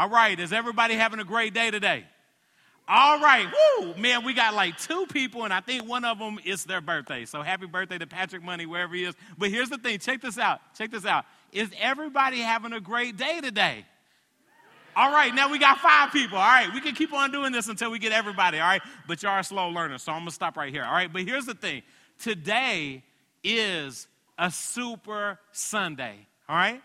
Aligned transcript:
All 0.00 0.08
right, 0.08 0.40
is 0.40 0.50
everybody 0.50 0.94
having 0.94 1.20
a 1.20 1.24
great 1.24 1.52
day 1.52 1.70
today? 1.70 2.06
All 2.88 3.20
right, 3.20 3.46
woo, 3.46 3.94
man, 3.96 4.24
we 4.24 4.32
got 4.32 4.54
like 4.54 4.78
two 4.78 5.04
people, 5.04 5.44
and 5.44 5.52
I 5.52 5.60
think 5.60 5.86
one 5.86 6.06
of 6.06 6.18
them 6.18 6.38
is 6.42 6.64
their 6.64 6.80
birthday. 6.80 7.26
So 7.26 7.42
happy 7.42 7.66
birthday 7.66 7.98
to 7.98 8.06
Patrick 8.06 8.42
Money, 8.42 8.64
wherever 8.64 8.94
he 8.94 9.04
is. 9.04 9.14
But 9.36 9.50
here's 9.50 9.68
the 9.68 9.76
thing 9.76 9.98
check 9.98 10.22
this 10.22 10.38
out. 10.38 10.60
Check 10.74 10.90
this 10.90 11.04
out. 11.04 11.26
Is 11.52 11.68
everybody 11.78 12.38
having 12.38 12.72
a 12.72 12.80
great 12.80 13.18
day 13.18 13.42
today? 13.42 13.84
All 14.96 15.12
right, 15.12 15.34
now 15.34 15.50
we 15.50 15.58
got 15.58 15.80
five 15.80 16.12
people. 16.12 16.38
All 16.38 16.48
right, 16.48 16.72
we 16.72 16.80
can 16.80 16.94
keep 16.94 17.12
on 17.12 17.30
doing 17.30 17.52
this 17.52 17.68
until 17.68 17.90
we 17.90 17.98
get 17.98 18.12
everybody. 18.12 18.58
All 18.58 18.68
right, 18.68 18.82
but 19.06 19.22
y'all 19.22 19.32
are 19.32 19.42
slow 19.42 19.68
learners, 19.68 20.02
so 20.02 20.12
I'm 20.12 20.20
gonna 20.20 20.30
stop 20.30 20.56
right 20.56 20.72
here. 20.72 20.82
All 20.82 20.94
right, 20.94 21.12
but 21.12 21.24
here's 21.24 21.44
the 21.44 21.52
thing 21.52 21.82
today 22.18 23.02
is 23.44 24.08
a 24.38 24.50
super 24.50 25.38
Sunday. 25.52 26.26
All 26.48 26.56
right, 26.56 26.80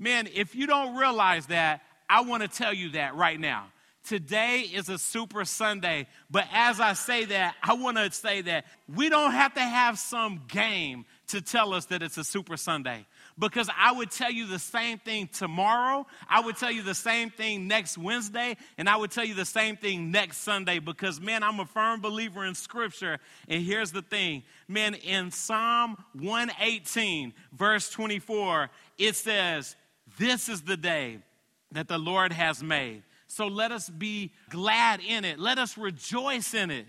man, 0.00 0.28
if 0.34 0.56
you 0.56 0.66
don't 0.66 0.96
realize 0.96 1.46
that, 1.46 1.82
I 2.08 2.22
wanna 2.22 2.48
tell 2.48 2.72
you 2.72 2.90
that 2.90 3.14
right 3.14 3.38
now. 3.38 3.66
Today 4.04 4.60
is 4.60 4.88
a 4.88 4.98
super 4.98 5.44
Sunday, 5.44 6.06
but 6.30 6.46
as 6.52 6.78
I 6.78 6.92
say 6.92 7.24
that, 7.24 7.56
I 7.60 7.72
wanna 7.72 8.10
say 8.12 8.40
that 8.42 8.66
we 8.88 9.08
don't 9.08 9.32
have 9.32 9.54
to 9.54 9.60
have 9.60 9.98
some 9.98 10.42
game 10.46 11.06
to 11.28 11.40
tell 11.40 11.74
us 11.74 11.86
that 11.86 12.04
it's 12.04 12.16
a 12.16 12.22
super 12.22 12.56
Sunday 12.56 13.04
because 13.36 13.68
I 13.76 13.92
would 13.92 14.12
tell 14.12 14.30
you 14.30 14.46
the 14.46 14.60
same 14.60 14.98
thing 14.98 15.28
tomorrow. 15.28 16.06
I 16.28 16.40
would 16.40 16.56
tell 16.56 16.70
you 16.70 16.82
the 16.82 16.94
same 16.94 17.30
thing 17.30 17.66
next 17.66 17.98
Wednesday, 17.98 18.56
and 18.78 18.88
I 18.88 18.96
would 18.96 19.10
tell 19.10 19.24
you 19.24 19.34
the 19.34 19.44
same 19.44 19.76
thing 19.76 20.12
next 20.12 20.38
Sunday 20.38 20.78
because, 20.78 21.20
man, 21.20 21.42
I'm 21.42 21.60
a 21.60 21.66
firm 21.66 22.00
believer 22.00 22.44
in 22.44 22.54
Scripture. 22.54 23.18
And 23.48 23.62
here's 23.62 23.92
the 23.92 24.02
thing, 24.02 24.44
man, 24.68 24.94
in 24.94 25.32
Psalm 25.32 25.96
118, 26.14 27.34
verse 27.52 27.90
24, 27.90 28.70
it 28.98 29.16
says, 29.16 29.74
This 30.18 30.48
is 30.48 30.62
the 30.62 30.76
day 30.76 31.18
that 31.72 31.88
the 31.88 31.98
Lord 31.98 32.32
has 32.32 32.62
made. 32.62 33.02
So 33.28 33.48
let 33.48 33.72
us 33.72 33.88
be 33.88 34.32
glad 34.50 35.00
in 35.00 35.24
it, 35.24 35.38
let 35.38 35.58
us 35.58 35.76
rejoice 35.76 36.54
in 36.54 36.70
it. 36.70 36.86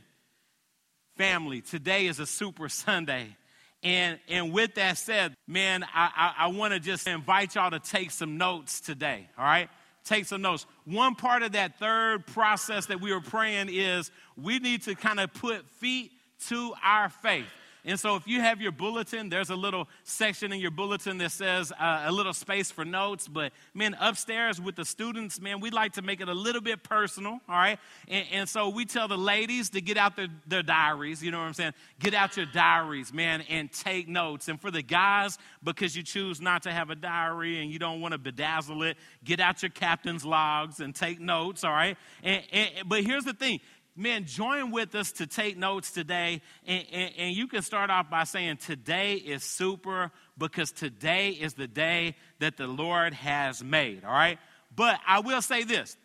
Family, 1.16 1.62
today 1.62 2.06
is 2.06 2.20
a 2.20 2.26
super 2.26 2.70
Sunday. 2.70 3.36
And, 3.84 4.20
and 4.28 4.52
with 4.52 4.76
that 4.76 4.98
said, 4.98 5.36
man, 5.48 5.84
I, 5.84 6.10
I, 6.16 6.46
I 6.46 6.48
want 6.48 6.74
to 6.74 6.80
just 6.80 7.08
invite 7.08 7.56
y'all 7.56 7.72
to 7.72 7.80
take 7.80 8.12
some 8.12 8.38
notes 8.38 8.82
today, 8.82 9.30
all 9.38 9.46
right? 9.46 9.70
Take 10.04 10.26
some 10.26 10.42
notes. 10.42 10.66
One 10.86 11.16
part 11.16 11.44
of 11.44 11.52
that 11.52 11.78
third 11.80 12.26
process 12.28 12.88
that 12.88 13.02
we 13.02 13.14
were 13.14 13.22
praying 13.22 13.70
is 13.70 14.10
we 14.36 14.60
need 14.60 14.84
to 14.84 14.96
kind 14.96 15.20
of 15.20 15.34
put 15.34 15.70
feet 15.70 16.12
to 16.48 16.74
our 16.84 17.10
faith. 17.10 17.46
And 17.86 18.00
so, 18.00 18.16
if 18.16 18.28
you 18.28 18.42
have 18.42 18.62
your 18.62 18.72
bulletin, 18.72 19.30
there's 19.30 19.50
a 19.50 19.56
little 19.56 19.88
section 20.04 20.52
in 20.52 20.60
your 20.60 20.72
bulletin 20.72 21.18
that 21.20 21.32
says 21.32 21.72
uh, 21.72 22.04
a 22.06 22.12
little 22.12 22.34
space 22.34 22.72
for 22.72 22.84
notes. 22.84 23.28
But, 23.28 23.54
man, 23.74 23.96
upstairs 24.00 24.60
with 24.60 24.76
the 24.76 24.86
students, 24.86 25.40
man, 25.40 25.60
we 25.60 25.70
like 25.70 25.94
to 25.94 26.02
make 26.02 26.22
it 26.22 26.30
a 26.30 26.34
little 26.34 26.62
bit 26.62 26.84
personal, 26.84 27.40
all 27.48 27.56
right? 27.56 27.80
And, 28.08 28.26
and 28.32 28.50
so, 28.50 28.70
we 28.70 28.86
tell 28.86 29.08
the 29.08 29.18
ladies 29.18 29.70
to 29.72 29.82
get 29.82 29.98
out 29.98 30.16
their, 30.16 30.28
their 30.48 30.64
diaries, 30.64 31.24
you 31.24 31.32
know 31.32 31.40
what 31.40 31.46
I'm 31.46 31.54
saying? 31.54 31.74
Get 32.00 32.14
out 32.14 32.36
your 32.36 32.48
diaries, 32.48 33.14
man, 33.14 33.42
and 33.50 33.72
take 33.72 34.08
notes. 34.08 34.48
And 34.48 34.60
for 34.60 34.72
the 34.72 34.82
guys, 34.82 35.38
because 35.64 35.96
you 35.96 36.04
choose 36.04 36.42
not 36.42 36.64
to 36.64 36.72
have 36.72 36.90
a 36.90 36.96
diary 36.96 37.62
and 37.62 37.72
you 37.72 37.80
don't 37.80 38.02
want 38.02 38.14
to 38.14 38.20
bedazzle 38.20 38.90
it, 38.90 38.98
get 39.24 39.40
out 39.40 39.62
your 39.62 39.72
captain's 39.72 40.26
logs 40.26 40.80
and 40.80 40.94
take 40.94 41.20
notes, 41.20 41.64
all 41.64 41.72
right? 41.72 41.98
And, 42.24 42.44
and, 42.52 42.70
but 42.86 43.04
here's 43.04 43.24
the 43.24 43.34
thing 43.34 43.60
man, 43.98 44.26
join 44.26 44.72
with 44.72 44.96
us 44.96 45.12
to 45.14 45.28
take 45.28 45.58
notes 45.58 45.92
today. 45.92 46.42
And, 46.66 46.86
and, 46.92 47.14
and, 47.18 47.36
you 47.36 47.48
can 47.48 47.62
start 47.62 47.90
off 47.90 48.10
by 48.10 48.24
saying, 48.24 48.58
Today 48.58 49.16
is 49.16 49.44
super 49.44 50.12
because 50.38 50.72
today 50.72 51.32
is 51.32 51.56
the 51.56 51.68
day 51.68 52.16
that 52.40 52.58
the 52.58 52.68
Lord 52.68 53.14
has 53.14 53.64
made. 53.64 54.06
All 54.06 54.12
right? 54.12 54.38
But 54.76 55.00
I 55.08 55.20
will 55.20 55.42
say 55.42 55.64
this 55.64 55.98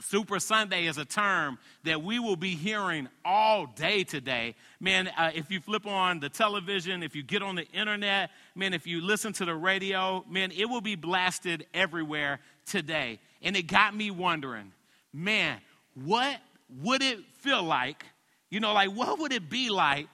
Super 0.00 0.38
Sunday 0.38 0.86
is 0.86 0.98
a 0.98 1.04
term 1.04 1.58
that 1.84 2.02
we 2.02 2.18
will 2.18 2.36
be 2.36 2.54
hearing 2.54 3.08
all 3.24 3.66
day 3.66 4.04
today. 4.04 4.54
Man, 4.80 5.08
uh, 5.08 5.30
if 5.34 5.50
you 5.50 5.60
flip 5.60 5.86
on 5.86 6.20
the 6.20 6.28
television, 6.28 7.02
if 7.02 7.16
you 7.16 7.22
get 7.22 7.42
on 7.42 7.56
the 7.56 7.66
internet, 7.68 8.30
man, 8.54 8.74
if 8.74 8.86
you 8.86 9.00
listen 9.00 9.32
to 9.34 9.44
the 9.44 9.54
radio, 9.54 10.24
man, 10.28 10.52
it 10.52 10.66
will 10.66 10.80
be 10.80 10.94
blasted 10.94 11.66
everywhere 11.74 12.40
today. 12.66 13.18
And 13.42 13.56
it 13.56 13.62
got 13.62 13.94
me 13.94 14.10
wondering, 14.10 14.72
man, 15.12 15.60
what 15.94 16.38
would 16.82 17.02
it 17.02 17.18
feel 17.40 17.62
like? 17.62 18.04
You 18.50 18.60
know, 18.60 18.72
like 18.72 18.90
what 18.90 19.18
would 19.18 19.32
it 19.32 19.48
be 19.48 19.70
like 19.70 20.06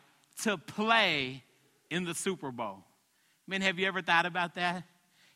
to 0.42 0.56
play 0.58 1.42
in 1.90 2.04
the 2.04 2.14
Super 2.14 2.50
Bowl? 2.50 2.78
Man, 3.46 3.60
have 3.60 3.78
you 3.78 3.86
ever 3.86 4.02
thought 4.02 4.26
about 4.26 4.54
that? 4.54 4.84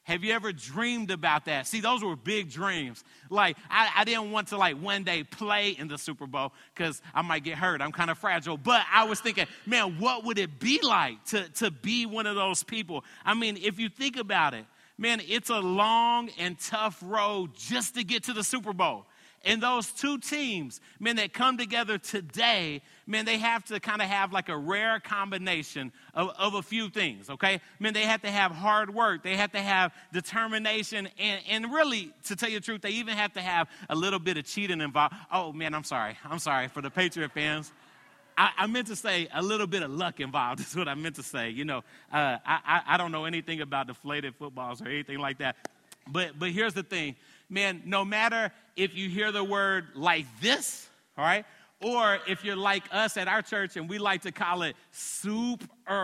Have 0.08 0.24
you 0.24 0.32
ever 0.32 0.52
dreamed 0.52 1.10
about 1.10 1.44
that? 1.44 1.66
See, 1.66 1.80
those 1.82 2.02
were 2.02 2.16
big 2.16 2.50
dreams. 2.50 3.04
Like, 3.28 3.58
I, 3.68 3.90
I 3.94 4.04
didn't 4.04 4.30
want 4.30 4.48
to, 4.48 4.56
like, 4.56 4.80
one 4.80 5.04
day 5.04 5.22
play 5.22 5.72
in 5.72 5.86
the 5.86 5.98
Super 5.98 6.26
Bowl 6.26 6.54
because 6.74 7.02
I 7.12 7.20
might 7.20 7.44
get 7.44 7.58
hurt. 7.58 7.82
I'm 7.82 7.92
kind 7.92 8.08
of 8.08 8.16
fragile. 8.16 8.56
But 8.56 8.86
I 8.90 9.04
was 9.04 9.20
thinking, 9.20 9.44
man, 9.66 9.98
what 9.98 10.24
would 10.24 10.38
it 10.38 10.58
be 10.58 10.80
like 10.82 11.22
to, 11.26 11.46
to 11.56 11.70
be 11.70 12.06
one 12.06 12.26
of 12.26 12.36
those 12.36 12.62
people? 12.62 13.04
I 13.22 13.34
mean, 13.34 13.58
if 13.58 13.78
you 13.78 13.90
think 13.90 14.16
about 14.16 14.54
it, 14.54 14.64
man, 14.96 15.20
it's 15.28 15.50
a 15.50 15.58
long 15.58 16.30
and 16.38 16.58
tough 16.58 17.02
road 17.04 17.50
just 17.54 17.94
to 17.96 18.02
get 18.02 18.24
to 18.24 18.32
the 18.32 18.42
Super 18.42 18.72
Bowl. 18.72 19.04
And 19.44 19.62
those 19.62 19.86
two 19.92 20.18
teams, 20.18 20.80
man, 20.98 21.16
that 21.16 21.32
come 21.32 21.56
together 21.56 21.96
today, 21.96 22.82
man, 23.06 23.24
they 23.24 23.38
have 23.38 23.64
to 23.66 23.78
kind 23.78 24.02
of 24.02 24.08
have 24.08 24.32
like 24.32 24.48
a 24.48 24.56
rare 24.56 24.98
combination 24.98 25.92
of, 26.12 26.30
of 26.38 26.54
a 26.54 26.62
few 26.62 26.90
things, 26.90 27.30
okay? 27.30 27.60
Man, 27.78 27.94
they 27.94 28.02
have 28.02 28.22
to 28.22 28.30
have 28.30 28.50
hard 28.50 28.92
work, 28.92 29.22
they 29.22 29.36
have 29.36 29.52
to 29.52 29.60
have 29.60 29.92
determination, 30.12 31.08
and, 31.18 31.40
and 31.48 31.72
really, 31.72 32.12
to 32.24 32.36
tell 32.36 32.48
you 32.48 32.58
the 32.58 32.64
truth, 32.64 32.82
they 32.82 32.90
even 32.90 33.16
have 33.16 33.32
to 33.34 33.40
have 33.40 33.68
a 33.88 33.94
little 33.94 34.18
bit 34.18 34.36
of 34.36 34.44
cheating 34.44 34.80
involved. 34.80 35.14
Oh, 35.32 35.52
man, 35.52 35.72
I'm 35.72 35.84
sorry. 35.84 36.18
I'm 36.24 36.40
sorry 36.40 36.68
for 36.68 36.82
the 36.82 36.90
Patriot 36.90 37.30
fans. 37.32 37.72
I, 38.36 38.50
I, 38.56 38.66
meant 38.66 38.86
to 38.86 38.96
say 38.96 39.28
a 39.34 39.42
little 39.42 39.66
bit 39.66 39.82
of 39.82 39.90
luck 39.90 40.20
involved. 40.20 40.60
Is 40.66 40.76
what 40.76 40.88
I 40.88 40.94
meant 40.94 41.16
to 41.16 41.22
say. 41.22 41.50
You 41.50 41.64
know, 41.64 41.78
uh, 42.12 42.38
I, 42.46 42.82
I 42.86 42.96
don't 42.96 43.10
know 43.10 43.24
anything 43.24 43.60
about 43.60 43.88
deflated 43.88 44.34
footballs 44.36 44.80
or 44.80 44.86
anything 44.86 45.18
like 45.18 45.38
that. 45.38 45.56
But 46.06 46.38
but 46.38 46.50
here's 46.50 46.74
the 46.74 46.84
thing 46.84 47.16
man, 47.50 47.82
no 47.84 48.04
matter 48.04 48.52
if 48.78 48.96
you 48.96 49.08
hear 49.08 49.32
the 49.32 49.42
word 49.42 49.88
like 49.94 50.24
this, 50.40 50.88
all 51.18 51.24
right, 51.24 51.44
or 51.80 52.18
if 52.26 52.44
you're 52.44 52.56
like 52.56 52.82
us 52.90 53.16
at 53.16 53.28
our 53.28 53.40
church 53.40 53.76
and 53.76 53.88
we 53.88 53.98
like 53.98 54.22
to 54.22 54.32
call 54.32 54.62
it 54.62 54.74
Soup 54.90 55.62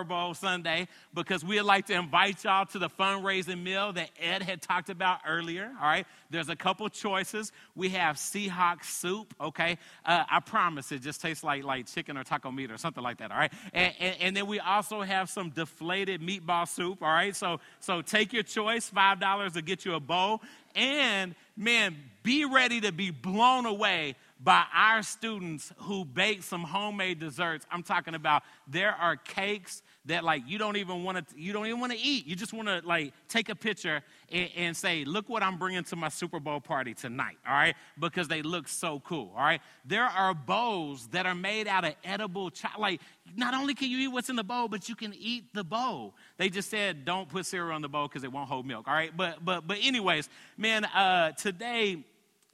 Bowl 0.08 0.32
Sunday 0.32 0.88
because 1.12 1.44
we 1.44 1.60
like 1.60 1.86
to 1.86 1.94
invite 1.94 2.44
y'all 2.44 2.64
to 2.66 2.78
the 2.78 2.88
fundraising 2.88 3.62
meal 3.62 3.92
that 3.92 4.10
Ed 4.20 4.42
had 4.42 4.62
talked 4.62 4.88
about 4.88 5.18
earlier. 5.26 5.70
All 5.80 5.86
right, 5.86 6.06
there's 6.30 6.48
a 6.48 6.56
couple 6.56 6.88
choices. 6.88 7.52
We 7.74 7.90
have 7.90 8.16
Seahawks 8.16 8.84
soup. 8.84 9.34
Okay, 9.40 9.78
uh, 10.06 10.24
I 10.30 10.40
promise 10.40 10.92
it 10.92 11.02
just 11.02 11.20
tastes 11.20 11.42
like 11.42 11.64
like 11.64 11.86
chicken 11.86 12.16
or 12.16 12.24
taco 12.24 12.50
meat 12.52 12.70
or 12.70 12.78
something 12.78 13.02
like 13.02 13.18
that. 13.18 13.32
All 13.32 13.38
right, 13.38 13.52
and, 13.72 13.92
and, 13.98 14.16
and 14.20 14.36
then 14.36 14.46
we 14.46 14.60
also 14.60 15.02
have 15.02 15.28
some 15.28 15.50
deflated 15.50 16.22
meatball 16.22 16.68
soup. 16.68 17.02
All 17.02 17.08
right, 17.08 17.34
so 17.34 17.60
so 17.80 18.00
take 18.00 18.32
your 18.32 18.44
choice. 18.44 18.88
Five 18.88 19.18
dollars 19.20 19.54
to 19.54 19.62
get 19.62 19.84
you 19.84 19.94
a 19.94 20.00
bowl, 20.00 20.40
and 20.74 21.34
man, 21.56 21.96
be 22.22 22.44
ready 22.44 22.80
to 22.80 22.92
be 22.92 23.10
blown 23.10 23.66
away 23.66 24.14
by 24.44 24.65
our 24.75 25.03
students 25.03 25.72
who 25.78 26.05
bake 26.05 26.43
some 26.43 26.62
homemade 26.62 27.19
desserts. 27.19 27.66
I'm 27.71 27.82
talking 27.82 28.15
about 28.15 28.43
there 28.69 28.93
are 28.93 29.16
cakes 29.16 29.82
that 30.05 30.22
like 30.22 30.43
you 30.47 30.59
don't 30.59 30.77
even 30.77 31.03
want 31.03 31.16
to 31.16 31.41
you 31.41 31.55
don't 31.55 31.66
even 31.66 31.81
want 31.81 31.93
to 31.93 31.99
eat. 31.99 32.27
You 32.27 32.37
just 32.37 32.53
want 32.53 32.69
to 32.69 32.82
like 32.84 33.15
take 33.27 33.49
a 33.49 33.55
picture 33.55 34.03
and, 34.31 34.50
and, 34.55 34.77
say, 34.77 35.06
"Look 35.06 35.31
what 35.31 35.43
I'm 35.43 35.56
bringing 35.56 35.82
to 35.84 35.97
my 35.97 36.10
Super 36.10 36.41
Bowl 36.41 36.60
party 36.60 36.93
tonight." 36.93 37.38
All 37.49 37.55
right, 37.55 37.75
because 37.99 38.28
they 38.28 38.43
look 38.43 38.69
so 38.69 39.00
cool. 39.00 39.32
All 39.34 39.43
right, 39.43 39.62
there 39.87 40.05
are 40.05 40.34
bowls 40.34 41.06
that 41.09 41.25
are 41.25 41.34
made 41.34 41.66
out 41.66 41.87
of 41.87 41.94
edible 42.05 42.50
chocolate. 42.50 42.81
Like 42.81 43.00
not 43.34 43.55
only 43.55 43.72
can 43.72 43.88
you 43.88 43.97
eat 43.97 44.09
what's 44.09 44.28
in 44.28 44.37
the 44.37 44.44
bowl, 44.44 44.69
but 44.69 44.91
you 44.91 44.94
can 44.94 45.15
eat 45.19 45.55
the 45.55 45.65
bowl. 45.65 46.15
They 46.37 46.50
just 46.50 46.69
said 46.69 47.06
don't 47.06 47.31
put 47.31 47.47
cereal 47.47 47.75
in 47.76 47.81
the 47.81 47.88
bowl 47.88 48.09
because 48.09 48.25
it 48.25 48.32
won't 48.32 48.50
hold 48.50 48.66
milk. 48.66 48.87
All 48.88 48.94
right, 48.94 49.16
but 49.16 49.43
but 49.43 49.66
but 49.66 49.78
anyways, 49.81 50.28
man, 50.59 50.84
uh, 50.84 51.32
today 51.32 52.05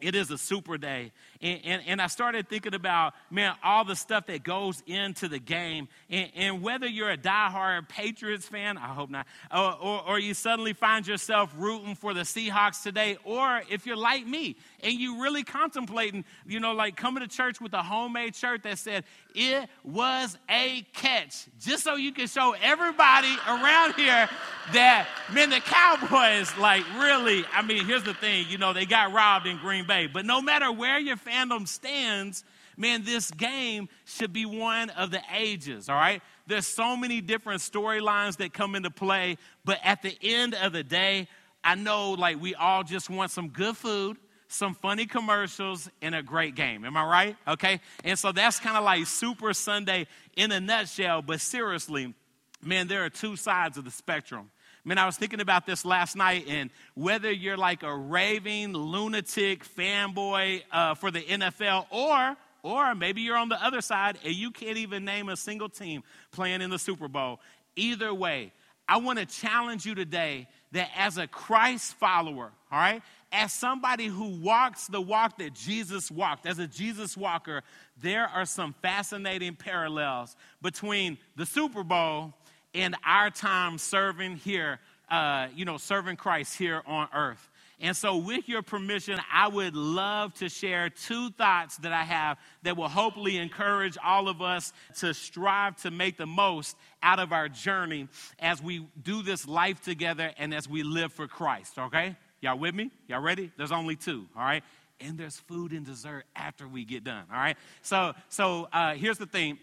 it 0.01 0.15
is 0.15 0.31
a 0.31 0.39
super 0.39 0.79
day. 0.79 1.13
And, 1.43 1.61
and, 1.65 1.83
and, 1.87 2.03
I 2.03 2.07
started 2.09 2.51
thinking 2.51 2.75
about, 2.75 3.15
man, 3.31 3.55
all 3.65 3.83
the 3.87 3.97
stuff 3.97 4.27
that 4.27 4.43
goes 4.43 4.83
into 4.87 5.27
the 5.27 5.39
game. 5.39 5.89
And, 6.11 6.31
and 6.35 6.63
whether 6.63 6.87
you're 6.87 7.11
a 7.11 7.17
diehard 7.17 7.89
Patriots 7.89 8.47
fan, 8.47 8.77
I 8.77 8.89
hope 8.89 9.09
not, 9.09 9.27
or, 9.51 9.75
or, 9.81 10.09
or, 10.09 10.19
you 10.19 10.35
suddenly 10.35 10.75
find 10.75 11.07
yourself 11.07 11.51
rooting 11.57 11.95
for 11.95 12.13
the 12.13 12.21
Seahawks 12.21 12.83
today, 12.83 13.17
or 13.25 13.63
if 13.71 13.87
you're 13.87 13.97
like 13.97 14.27
me 14.27 14.57
and 14.83 14.93
you 14.93 15.23
really 15.23 15.43
contemplating, 15.43 16.27
you 16.47 16.61
know, 16.61 16.73
like 16.73 16.97
coming 16.97 17.23
to 17.23 17.29
church 17.29 17.59
with 17.59 17.73
a 17.73 17.83
homemade 17.83 18.37
shirt 18.37 18.63
that 18.65 18.79
said, 18.79 19.05
it 19.35 19.69
was 19.83 20.37
a 20.51 20.83
catch, 20.93 21.47
just 21.59 21.85
so 21.85 21.95
you 21.95 22.13
can 22.13 22.27
show 22.27 22.55
everybody 22.63 23.35
around 23.47 23.95
here 23.95 24.29
that, 24.73 25.09
man, 25.33 25.49
the 25.49 25.61
Cowboys, 25.61 26.55
like, 26.59 26.85
really, 26.99 27.45
I 27.53 27.63
mean, 27.63 27.87
here's 27.87 28.03
the 28.03 28.15
thing, 28.15 28.47
you 28.51 28.59
know, 28.59 28.75
they 28.75 28.85
got 28.85 29.13
robbed 29.13 29.47
in 29.47 29.57
Green 29.59 29.87
Bay, 29.87 30.07
but 30.07 30.27
no 30.27 30.43
matter 30.43 30.71
where 30.71 30.99
your 30.99 31.17
fandom 31.31 31.69
stands, 31.69 32.45
man, 32.77 33.05
this 33.05 33.31
game 33.31 33.89
should 34.05 34.33
be 34.33 34.47
one 34.47 34.91
of 34.91 35.11
the 35.11 35.21
ages, 35.35 35.89
all 35.89 35.97
right? 35.97 36.23
There's 36.47 36.67
so 36.67 36.97
many 36.97 37.21
different 37.21 37.61
storylines 37.61 38.39
that 38.39 38.53
come 38.53 38.75
into 38.75 38.91
play, 38.91 39.39
but 39.65 39.79
at 39.85 40.03
the 40.03 40.17
end 40.23 40.55
of 40.55 40.73
the 40.73 40.83
day, 40.83 41.29
I 41.63 41.75
know 41.75 42.13
like 42.13 42.41
we 42.41 42.55
all 42.55 42.83
just 42.83 43.11
want 43.11 43.31
some 43.31 43.49
good 43.49 43.77
food 43.77 44.17
some 44.53 44.75
funny 44.75 45.07
commercials, 45.07 45.89
and 46.03 46.15
a 46.15 46.23
great 46.23 46.57
game. 46.57 46.85
Am 46.85 46.97
I 46.97 47.05
right? 47.05 47.37
Okay. 47.47 47.81
And 48.05 48.19
so 48.19 48.33
that's 48.33 48.59
kind 48.59 48.77
of 48.77 48.83
like 48.83 49.07
Super 49.07 49.55
Sunday 49.55 50.09
in 50.37 50.51
a 50.51 50.59
nutshell. 50.59 51.23
But 51.23 51.41
seriously, 51.41 52.15
man, 52.63 52.89
there 52.89 53.05
are 53.05 53.11
two 53.11 53.37
sides 53.37 53.79
of 53.79 53.85
the 53.85 53.91
spectrum. 53.93 54.51
Man, 54.85 54.97
I 54.97 55.05
was 55.05 55.17
thinking 55.17 55.41
about 55.41 55.67
this 55.67 55.85
last 55.85 56.17
night, 56.17 56.47
and 56.49 56.71
whether 56.95 57.31
you're 57.31 57.57
like 57.57 57.83
a 57.83 57.95
raving 57.95 58.73
lunatic 58.73 59.65
fanboy 59.77 60.63
uh, 60.73 60.95
for 60.95 61.11
the 61.11 61.21
NFL, 61.21 61.87
or 61.91 62.37
or 62.63 62.95
maybe 62.95 63.23
you're 63.23 63.37
on 63.37 63.49
the 63.49 63.63
other 63.65 63.81
side 63.81 64.19
and 64.25 64.35
you 64.35 64.51
can't 64.51 64.77
even 64.77 65.05
name 65.05 65.29
a 65.29 65.37
single 65.37 65.69
team 65.69 66.03
playing 66.31 66.61
in 66.61 66.71
the 66.71 66.79
Super 66.79 67.09
Bowl. 67.09 67.41
Either 67.77 68.13
way, 68.13 68.53
I 68.89 68.99
want 68.99 69.19
to 69.19 69.27
challenge 69.27 69.87
you 69.87 69.95
today 69.95 70.47
that 70.73 70.91
as 70.97 71.17
a 71.17 71.27
Christ 71.27 71.95
follower, 71.95 72.51
all 72.71 72.79
right, 72.79 73.03
as 73.33 73.53
somebody 73.53 74.07
who 74.07 74.41
walks 74.41 74.89
the 74.89 75.01
walk 75.01 75.39
that 75.39 75.55
Jesus 75.55 76.11
walked, 76.11 76.47
as 76.47 76.59
a 76.59 76.67
Jesus 76.67 77.17
walker, 77.17 77.63
there 78.03 78.27
are 78.27 78.45
some 78.45 78.75
fascinating 78.83 79.55
parallels 79.55 80.37
between 80.61 81.19
the 81.37 81.47
Super 81.47 81.85
Bowl 81.85 82.35
and 82.75 82.97
our 83.05 83.31
time 83.31 83.79
serving 83.79 84.37
here, 84.37 84.79
uh, 85.11 85.49
you 85.55 85.65
know, 85.65 85.77
serving 85.77 86.17
Christ 86.17 86.57
here 86.57 86.83
on 86.87 87.09
earth. 87.15 87.51
And 87.83 87.97
so, 87.97 88.19
with 88.19 88.47
your 88.47 88.61
permission, 88.61 89.19
I 89.33 89.49
would 89.49 89.75
love 89.75 90.35
to 90.35 90.51
share 90.51 90.91
two 90.91 91.31
thoughts 91.31 91.79
that 91.79 91.93
I 91.93 92.03
have 92.05 92.37
that 92.63 92.77
will 92.77 92.91
hopefully 92.91 93.39
encourage 93.39 93.97
all 94.05 94.29
of 94.29 94.43
us 94.43 94.75
to 94.99 95.15
strive 95.15 95.77
to 95.83 95.91
make 95.91 96.19
the 96.19 96.27
most 96.27 96.77
out 97.03 97.19
of 97.19 97.33
our 97.33 97.49
journey 97.49 98.09
as 98.39 98.63
we 98.63 98.87
do 99.03 99.23
this 99.23 99.49
life 99.49 99.81
together 99.81 100.31
and 100.37 100.53
as 100.53 100.69
we 100.69 100.83
live 100.83 101.11
for 101.11 101.27
Christ, 101.27 101.79
okay? 101.79 102.17
Y'all 102.43 102.59
with 102.59 102.75
me? 102.75 102.91
Y'all 103.09 103.23
ready? 103.23 103.51
There's 103.57 103.73
only 103.73 103.97
two, 103.97 104.27
all 104.37 104.43
right? 104.43 104.63
And 105.01 105.17
there's 105.17 105.39
food 105.39 105.73
and 105.73 105.87
dessert 105.87 106.27
after 106.37 106.69
we 106.69 106.85
get 106.85 107.03
done, 107.03 107.25
all 107.33 107.39
right? 107.39 107.57
So, 107.81 108.13
so 108.29 108.69
uh, 108.75 108.93
here's 108.93 109.17
the 109.17 109.27
thing. 109.27 109.59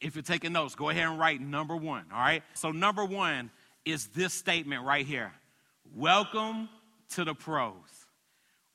If 0.00 0.14
you're 0.14 0.22
taking 0.22 0.52
notes, 0.52 0.74
go 0.74 0.88
ahead 0.88 1.06
and 1.06 1.18
write 1.18 1.40
number 1.40 1.76
one, 1.76 2.04
all 2.12 2.18
right? 2.18 2.42
So, 2.54 2.72
number 2.72 3.04
one 3.04 3.50
is 3.84 4.06
this 4.08 4.32
statement 4.32 4.84
right 4.84 5.06
here 5.06 5.32
Welcome 5.94 6.68
to 7.10 7.24
the 7.24 7.34
pros. 7.34 7.99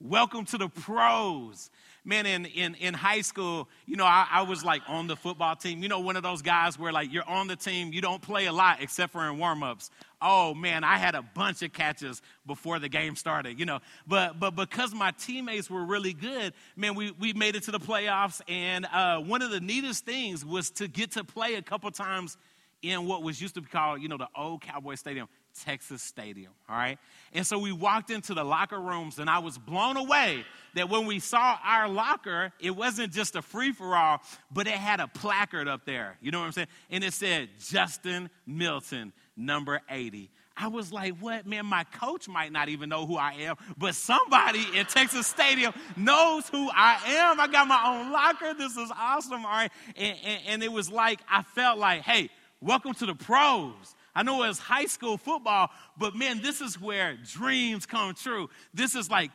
Welcome 0.02 0.44
to 0.48 0.58
the 0.58 0.68
pros. 0.68 1.70
Man, 2.04 2.26
in, 2.26 2.46
in, 2.46 2.76
in 2.76 2.94
high 2.94 3.22
school, 3.22 3.70
you 3.86 3.96
know, 3.96 4.04
I, 4.04 4.28
I, 4.30 4.42
was 4.42 4.64
like 4.64 4.82
on 4.90 5.08
the 5.08 5.16
football 5.16 5.56
team. 5.56 5.82
You 5.82 5.88
know, 5.88 6.02
one 6.02 6.18
of 6.18 6.22
those 6.22 6.42
guys 6.42 6.78
where 6.78 6.92
like 6.92 7.14
you're 7.14 7.28
on 7.28 7.48
the 7.48 7.56
team, 7.56 7.94
you 7.94 8.02
don't 8.02 8.22
play 8.22 8.48
a 8.48 8.52
lot 8.52 8.82
except 8.82 9.14
for 9.14 9.26
in 9.26 9.38
warm 9.40 9.64
ups. 9.64 9.90
Oh 10.22 10.54
man, 10.54 10.84
I 10.84 10.98
had 10.98 11.16
a 11.16 11.22
bunch 11.22 11.62
of 11.62 11.72
catches 11.72 12.22
before 12.46 12.78
the 12.78 12.90
game 12.90 13.16
started, 13.16 13.58
you 13.58 13.66
know. 13.66 13.80
But 14.06 14.38
but 14.38 14.52
because 14.52 14.94
my 14.94 15.12
teammates 15.12 15.70
were 15.70 15.86
really 15.86 16.14
good, 16.14 16.54
man, 16.76 16.96
we, 16.96 17.12
we 17.12 17.32
made 17.32 17.56
it 17.56 17.64
to 17.64 17.72
the 17.72 17.80
playoffs. 17.80 18.42
And 18.50 18.86
uh, 18.92 19.20
one 19.20 19.42
of 19.42 19.50
the 19.50 19.62
neatest 19.62 20.06
things 20.06 20.44
was 20.44 20.72
to 20.72 20.90
get 20.90 21.12
to 21.12 21.24
play 21.24 21.56
a 21.56 21.62
couple 21.62 21.90
times 21.90 22.38
in 22.82 23.06
what 23.06 23.24
was 23.24 23.42
used 23.42 23.56
to 23.56 23.62
be 23.62 23.68
called, 23.68 24.02
you 24.02 24.10
know, 24.10 24.18
the 24.18 24.28
old 24.36 24.62
Cowboy 24.62 24.96
Stadium. 24.96 25.30
Texas 25.64 26.02
Stadium, 26.02 26.52
all 26.70 26.76
right? 26.76 26.98
And 27.34 27.46
so 27.46 27.58
we 27.58 27.72
walked 27.72 28.10
into 28.10 28.34
the 28.34 28.44
locker 28.44 28.80
rooms, 28.80 29.20
and 29.20 29.30
I 29.30 29.40
was 29.40 29.58
blown 29.58 29.98
away 29.98 30.44
that 30.74 30.90
when 30.90 31.06
we 31.06 31.20
saw 31.20 31.58
our 31.64 31.88
locker, 31.88 32.52
it 32.60 32.72
wasn't 32.72 33.14
just 33.14 33.36
a 33.36 33.42
free 33.42 33.72
for 33.72 33.96
all, 33.96 34.22
but 34.52 34.68
it 34.68 34.74
had 34.74 35.00
a 35.00 35.08
placard 35.08 35.68
up 35.68 35.86
there. 35.86 36.18
You 36.22 36.32
know 36.32 36.40
what 36.40 36.48
I'm 36.48 36.52
saying? 36.52 36.68
And 36.90 37.04
it 37.04 37.14
said, 37.14 37.50
Justin 37.60 38.30
Milton, 38.46 39.14
number 39.38 39.82
80. 39.90 40.30
I 40.58 40.68
was 40.68 40.94
like, 40.94 41.18
what? 41.20 41.46
Man, 41.46 41.66
my 41.66 41.84
coach 41.84 42.30
might 42.30 42.52
not 42.52 42.70
even 42.70 42.88
know 42.88 43.06
who 43.06 43.18
I 43.18 43.34
am, 43.42 43.56
but 43.78 43.94
somebody 43.94 44.66
in 44.74 44.86
Texas 44.86 45.28
Stadium 45.28 45.74
knows 45.98 46.48
who 46.48 46.70
I 46.74 46.98
am. 47.08 47.40
I 47.40 47.48
got 47.48 47.68
my 47.68 47.82
own 47.86 48.12
locker. 48.12 48.54
This 48.54 48.78
is 48.78 48.90
awesome, 48.98 49.46
all 49.46 49.52
right? 49.52 49.72
And, 49.98 50.18
and, 50.24 50.42
and 50.48 50.64
it 50.64 50.72
was 50.72 50.90
like, 50.90 51.20
I 51.30 51.42
felt 51.42 51.78
like, 51.78 52.04
hey, 52.04 52.30
welcome 52.62 52.94
to 52.96 53.06
the 53.06 53.16
pros. 53.16 53.95
I 54.16 54.24
know 54.24 54.44
it 54.44 54.48
was 54.48 54.60
high 54.60 54.86
school 54.86 55.18
football, 55.18 55.70
but 55.98 56.16
man, 56.16 56.42
this 56.42 56.62
is 56.62 56.80
where 56.80 57.18
dreams 57.34 57.86
come 57.86 58.14
true. 58.14 58.50
This 58.74 58.96
is 58.96 59.10
like 59.10 59.32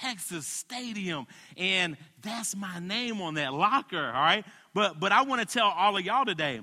Texas 0.00 0.46
Stadium, 0.46 1.26
and 1.56 1.96
that's 2.20 2.54
my 2.54 2.78
name 2.80 3.22
on 3.22 3.34
that 3.34 3.54
locker, 3.54 4.04
all 4.04 4.22
right? 4.22 4.44
But 4.74 5.00
but 5.00 5.12
I 5.12 5.22
want 5.22 5.40
to 5.40 5.46
tell 5.46 5.68
all 5.68 5.96
of 5.96 6.04
y'all 6.04 6.24
today, 6.24 6.60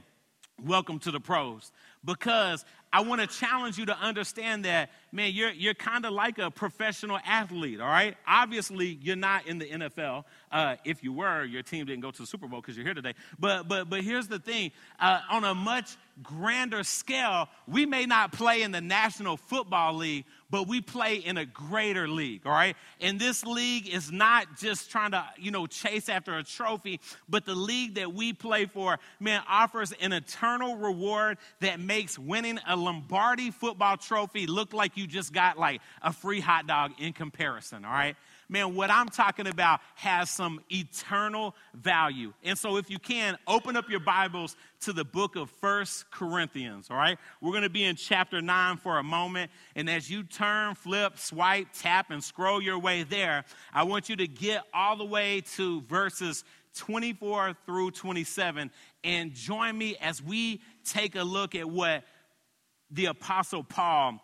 welcome 0.64 1.00
to 1.00 1.12
the 1.12 1.20
pros, 1.20 1.72
because 2.04 2.64
I 2.94 3.02
want 3.02 3.22
to 3.22 3.28
challenge 3.28 3.78
you 3.78 3.86
to 3.88 3.98
understand 3.98 4.66
that, 4.66 4.92
man, 5.16 5.32
you're, 5.34 5.52
you're 5.52 5.74
kind 5.74 6.06
of 6.06 6.12
like 6.12 6.38
a 6.40 6.52
professional 6.52 7.18
athlete, 7.26 7.80
all 7.80 7.88
right? 7.88 8.18
Obviously, 8.28 9.00
you're 9.02 9.16
not 9.16 9.48
in 9.48 9.58
the 9.58 9.66
NFL. 9.66 10.26
Uh, 10.52 10.76
if 10.84 11.04
you 11.04 11.14
were, 11.14 11.46
your 11.46 11.64
team 11.64 11.86
didn't 11.86 12.02
go 12.02 12.12
to 12.12 12.22
the 12.22 12.28
Super 12.28 12.48
Bowl 12.48 12.60
because 12.60 12.76
you're 12.76 12.86
here 12.86 12.94
today. 12.94 13.14
But, 13.40 13.68
but, 13.68 13.90
but 13.90 14.02
here's 14.02 14.28
the 14.28 14.40
thing 14.40 14.72
uh, 15.00 15.22
on 15.32 15.46
a 15.46 15.56
much 15.56 15.96
grander 16.22 16.84
scale, 16.84 17.50
we 17.68 17.86
may 17.86 18.06
not 18.06 18.32
play 18.32 18.62
in 18.62 18.72
the 18.72 18.82
National 18.82 19.38
Football 19.38 19.96
League, 19.96 20.26
but 20.50 20.68
we 20.68 20.80
play 20.80 21.16
in 21.16 21.38
a 21.38 21.46
greater 21.46 22.08
league, 22.08 22.46
all 22.46 22.52
right? 22.52 22.76
And 23.02 23.20
this 23.20 23.44
league 23.46 23.90
is 23.90 24.12
not 24.12 24.58
just 24.58 24.90
trying 24.90 25.12
to, 25.12 25.26
you 25.38 25.52
know, 25.52 25.66
chase 25.66 26.08
after 26.08 26.38
a 26.38 26.44
trophy, 26.44 27.02
but 27.28 27.46
the 27.46 27.56
league 27.56 27.96
that 27.96 28.14
we 28.14 28.32
play 28.32 28.66
for, 28.66 29.00
man, 29.20 29.42
offers 29.50 29.92
an 30.00 30.14
eternal 30.14 30.78
reward 30.78 31.38
that 31.60 31.80
makes 31.80 32.18
winning 32.18 32.60
a 32.68 32.76
Lombardi 32.76 33.52
football 33.52 33.98
trophy 33.98 34.48
look 34.48 34.74
like 34.74 34.96
you 34.96 35.05
just 35.08 35.34
got 35.34 35.58
like 35.58 35.82
a 36.02 36.12
free 36.12 36.40
hot 36.40 36.68
dog 36.68 36.92
in 37.00 37.14
comparison, 37.14 37.86
all 37.86 37.92
right? 37.92 38.16
man, 38.50 38.76
what 38.76 38.92
I'm 38.92 39.10
talking 39.10 39.48
about 39.48 39.80
has 39.96 40.30
some 40.30 40.62
eternal 40.70 41.56
value. 41.74 42.34
And 42.44 42.58
so, 42.58 42.78
if 42.78 42.90
you 42.90 43.00
can, 43.00 43.38
open 43.48 43.76
up 43.76 43.90
your 43.90 44.00
Bibles 44.00 44.56
to 44.82 44.94
the 44.94 45.06
book 45.06 45.36
of 45.36 45.50
First 45.50 46.10
Corinthians, 46.12 46.88
all 46.90 46.98
right? 46.98 47.18
We're 47.42 47.52
going 47.52 47.64
to 47.64 47.70
be 47.70 47.84
in 47.84 47.96
chapter 47.96 48.42
9 48.42 48.78
for 48.78 49.00
a 49.00 49.04
moment. 49.04 49.52
And 49.76 49.90
as 49.90 50.10
you 50.10 50.24
turn, 50.24 50.76
flip, 50.76 51.18
swipe, 51.18 51.68
tap, 51.74 52.12
and 52.12 52.24
scroll 52.24 52.62
your 52.62 52.80
way 52.80 53.04
there, 53.04 53.46
I 53.74 53.84
want 53.84 54.10
you 54.10 54.16
to 54.18 54.28
get 54.28 54.64
all 54.74 54.98
the 54.98 55.06
way 55.06 55.42
to 55.56 55.82
verses 55.82 56.44
24 56.76 57.56
through 57.66 57.92
27 57.92 58.70
and 59.04 59.34
join 59.34 59.78
me 59.78 59.96
as 60.02 60.22
we 60.22 60.62
take 60.84 61.16
a 61.16 61.24
look 61.24 61.56
at 61.56 61.70
what 61.70 62.04
the 62.92 63.06
Apostle 63.06 63.64
Paul, 63.64 64.20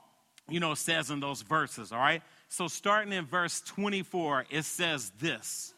you 0.51 0.59
know, 0.59 0.73
says 0.73 1.09
in 1.09 1.19
those 1.19 1.41
verses, 1.41 1.91
all 1.91 1.99
right? 1.99 2.21
So, 2.49 2.67
starting 2.67 3.13
in 3.13 3.25
verse 3.25 3.61
24, 3.61 4.45
it 4.49 4.65
says 4.65 5.11
this 5.19 5.73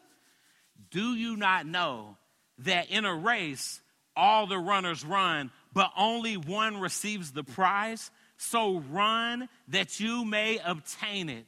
Do 0.89 1.13
you 1.13 1.37
not 1.37 1.65
know 1.65 2.17
that 2.59 2.89
in 2.89 3.05
a 3.05 3.15
race 3.15 3.79
all 4.15 4.47
the 4.47 4.57
runners 4.57 5.05
run, 5.05 5.51
but 5.73 5.91
only 5.97 6.35
one 6.37 6.79
receives 6.79 7.31
the 7.31 7.43
prize? 7.43 8.11
So, 8.37 8.79
run 8.91 9.47
that 9.69 9.99
you 9.99 10.25
may 10.25 10.59
obtain 10.63 11.29
it. 11.29 11.45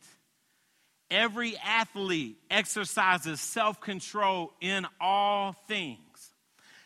Every 1.09 1.57
athlete 1.57 2.37
exercises 2.49 3.39
self 3.41 3.79
control 3.81 4.53
in 4.61 4.85
all 4.99 5.53
things. 5.67 5.99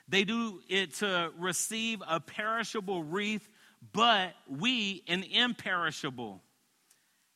They 0.10 0.24
do 0.24 0.60
it 0.67 0.96
to 0.96 1.31
receive 1.38 2.01
a 2.08 2.19
perishable 2.19 3.03
wreath, 3.03 3.48
but 3.93 4.34
we 4.48 5.03
an 5.08 5.24
imperishable. 5.24 6.41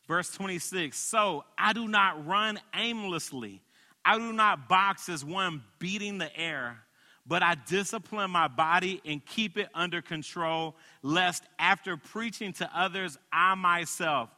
Verse 0.08 0.32
26 0.32 0.98
So 0.98 1.44
I 1.58 1.74
do 1.74 1.88
not 1.88 2.26
run 2.26 2.60
aimlessly, 2.76 3.62
I 4.04 4.18
do 4.18 4.34
not 4.34 4.68
box 4.68 5.10
as 5.10 5.24
one 5.24 5.64
beating 5.80 6.18
the 6.18 6.36
air, 6.38 6.80
but 7.26 7.42
I 7.42 7.56
discipline 7.56 8.32
my 8.32 8.48
body 8.48 9.02
and 9.06 9.26
keep 9.26 9.58
it 9.58 9.70
under 9.74 10.02
control, 10.02 10.76
lest 11.02 11.44
after 11.58 11.98
preaching 11.98 12.54
to 12.54 12.70
others, 12.78 13.18
I 13.32 13.56
myself 13.56 14.30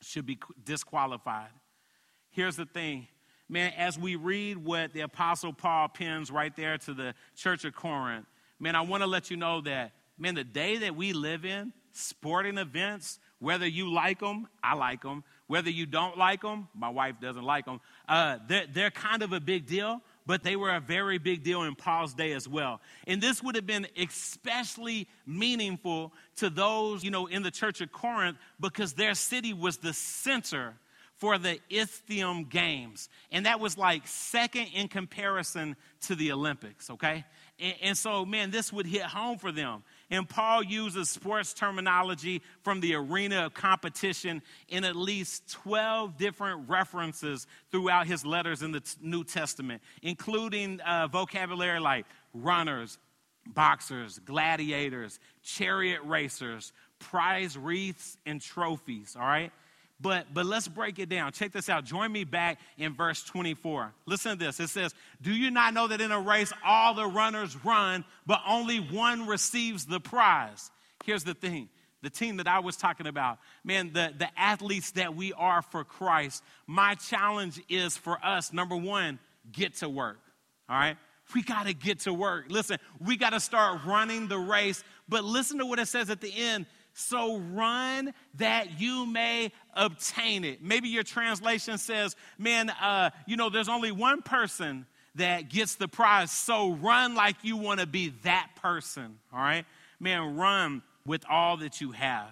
should 0.00 0.26
be 0.26 0.38
disqualified. 0.64 1.50
Here's 2.30 2.56
the 2.56 2.66
thing. 2.66 3.06
Man, 3.48 3.72
as 3.76 3.98
we 3.98 4.16
read 4.16 4.56
what 4.56 4.92
the 4.92 5.02
Apostle 5.02 5.52
Paul 5.52 5.88
pens 5.88 6.30
right 6.30 6.54
there 6.56 6.78
to 6.78 6.94
the 6.94 7.14
church 7.36 7.64
of 7.64 7.74
Corinth, 7.74 8.26
man, 8.58 8.74
I 8.74 8.80
want 8.80 9.02
to 9.02 9.06
let 9.06 9.30
you 9.30 9.36
know 9.36 9.60
that, 9.62 9.92
man, 10.18 10.34
the 10.34 10.44
day 10.44 10.78
that 10.78 10.96
we 10.96 11.12
live 11.12 11.44
in, 11.44 11.72
sporting 11.92 12.58
events, 12.58 13.18
whether 13.38 13.66
you 13.66 13.92
like 13.92 14.20
them, 14.20 14.48
I 14.62 14.74
like 14.74 15.02
them. 15.02 15.24
Whether 15.46 15.70
you 15.70 15.84
don't 15.84 16.16
like 16.16 16.40
them, 16.40 16.68
my 16.74 16.88
wife 16.88 17.16
doesn't 17.20 17.42
like 17.42 17.66
them. 17.66 17.80
Uh, 18.08 18.38
they're, 18.48 18.66
they're 18.72 18.90
kind 18.90 19.22
of 19.22 19.34
a 19.34 19.40
big 19.40 19.66
deal, 19.66 20.00
but 20.26 20.42
they 20.42 20.56
were 20.56 20.74
a 20.74 20.80
very 20.80 21.18
big 21.18 21.42
deal 21.42 21.64
in 21.64 21.74
Paul's 21.74 22.14
day 22.14 22.32
as 22.32 22.48
well. 22.48 22.80
And 23.06 23.20
this 23.20 23.42
would 23.42 23.54
have 23.54 23.66
been 23.66 23.86
especially 23.98 25.06
meaningful 25.26 26.12
to 26.36 26.48
those, 26.48 27.04
you 27.04 27.10
know, 27.10 27.26
in 27.26 27.42
the 27.42 27.50
church 27.50 27.82
of 27.82 27.92
Corinth 27.92 28.38
because 28.58 28.94
their 28.94 29.14
city 29.14 29.52
was 29.52 29.76
the 29.76 29.92
center 29.92 30.74
for 31.16 31.38
the 31.38 31.58
Isthmian 31.70 32.44
Games. 32.44 33.08
And 33.30 33.46
that 33.46 33.60
was 33.60 33.78
like 33.78 34.06
second 34.06 34.68
in 34.74 34.88
comparison 34.88 35.76
to 36.02 36.14
the 36.14 36.32
Olympics, 36.32 36.90
okay? 36.90 37.24
And, 37.58 37.74
and, 37.82 37.98
so, 37.98 38.24
man, 38.24 38.50
this 38.50 38.72
would 38.72 38.86
hit 38.86 39.02
home 39.02 39.38
for 39.38 39.52
them. 39.52 39.84
And 40.10 40.28
Paul 40.28 40.62
uses 40.62 41.10
sports 41.10 41.54
terminology 41.54 42.42
from 42.62 42.80
the 42.80 42.94
arena 42.94 43.46
of 43.46 43.54
competition 43.54 44.42
in 44.68 44.84
at 44.84 44.96
least 44.96 45.50
12 45.50 46.16
different 46.16 46.68
references 46.68 47.46
throughout 47.70 48.06
his 48.06 48.24
letters 48.24 48.62
in 48.62 48.72
the 48.72 48.82
New 49.00 49.24
Testament, 49.24 49.82
including 50.02 50.80
uh, 50.80 51.08
vocabulary 51.08 51.80
like 51.80 52.06
runners, 52.32 52.98
boxers, 53.46 54.18
gladiators, 54.20 55.18
chariot 55.42 56.00
racers, 56.04 56.72
prize 56.98 57.56
wreaths, 57.56 58.16
and 58.26 58.40
trophies, 58.40 59.16
all 59.18 59.26
right? 59.26 59.52
But, 60.00 60.26
but 60.34 60.44
let's 60.44 60.68
break 60.68 60.98
it 60.98 61.08
down. 61.08 61.32
Check 61.32 61.52
this 61.52 61.68
out. 61.68 61.84
Join 61.84 62.10
me 62.10 62.24
back 62.24 62.58
in 62.78 62.94
verse 62.94 63.22
24. 63.22 63.92
Listen 64.06 64.32
to 64.32 64.44
this. 64.44 64.60
It 64.60 64.68
says, 64.68 64.94
Do 65.22 65.32
you 65.32 65.50
not 65.50 65.72
know 65.72 65.88
that 65.88 66.00
in 66.00 66.10
a 66.10 66.20
race 66.20 66.52
all 66.64 66.94
the 66.94 67.06
runners 67.06 67.56
run, 67.64 68.04
but 68.26 68.40
only 68.46 68.78
one 68.78 69.26
receives 69.26 69.86
the 69.86 70.00
prize? 70.00 70.70
Here's 71.04 71.24
the 71.24 71.34
thing 71.34 71.68
the 72.02 72.10
team 72.10 72.36
that 72.36 72.46
I 72.46 72.58
was 72.58 72.76
talking 72.76 73.06
about, 73.06 73.38
man, 73.64 73.92
the, 73.94 74.12
the 74.16 74.28
athletes 74.38 74.90
that 74.92 75.16
we 75.16 75.32
are 75.32 75.62
for 75.62 75.84
Christ, 75.84 76.42
my 76.66 76.94
challenge 76.96 77.60
is 77.70 77.96
for 77.96 78.18
us, 78.22 78.52
number 78.52 78.76
one, 78.76 79.18
get 79.50 79.76
to 79.76 79.88
work. 79.88 80.18
All 80.68 80.76
right? 80.76 80.96
We 81.34 81.42
got 81.42 81.66
to 81.66 81.72
get 81.72 82.00
to 82.00 82.12
work. 82.12 82.46
Listen, 82.48 82.78
we 83.00 83.16
got 83.16 83.30
to 83.30 83.40
start 83.40 83.80
running 83.86 84.28
the 84.28 84.38
race. 84.38 84.84
But 85.08 85.24
listen 85.24 85.58
to 85.58 85.66
what 85.66 85.78
it 85.78 85.88
says 85.88 86.10
at 86.10 86.20
the 86.20 86.32
end 86.36 86.66
so 86.94 87.38
run 87.38 88.14
that 88.36 88.80
you 88.80 89.04
may 89.04 89.52
obtain 89.74 90.44
it. 90.44 90.62
Maybe 90.62 90.88
your 90.88 91.02
translation 91.02 91.76
says, 91.76 92.16
man, 92.38 92.70
uh, 92.70 93.10
you 93.26 93.36
know, 93.36 93.50
there's 93.50 93.68
only 93.68 93.92
one 93.92 94.22
person 94.22 94.86
that 95.16 95.48
gets 95.48 95.74
the 95.74 95.88
prize, 95.88 96.30
so 96.30 96.72
run 96.72 97.14
like 97.14 97.36
you 97.42 97.56
want 97.56 97.80
to 97.80 97.86
be 97.86 98.14
that 98.22 98.48
person, 98.60 99.18
all 99.32 99.40
right? 99.40 99.64
Man, 100.00 100.36
run 100.36 100.82
with 101.06 101.24
all 101.28 101.58
that 101.58 101.80
you 101.80 101.92
have. 101.92 102.30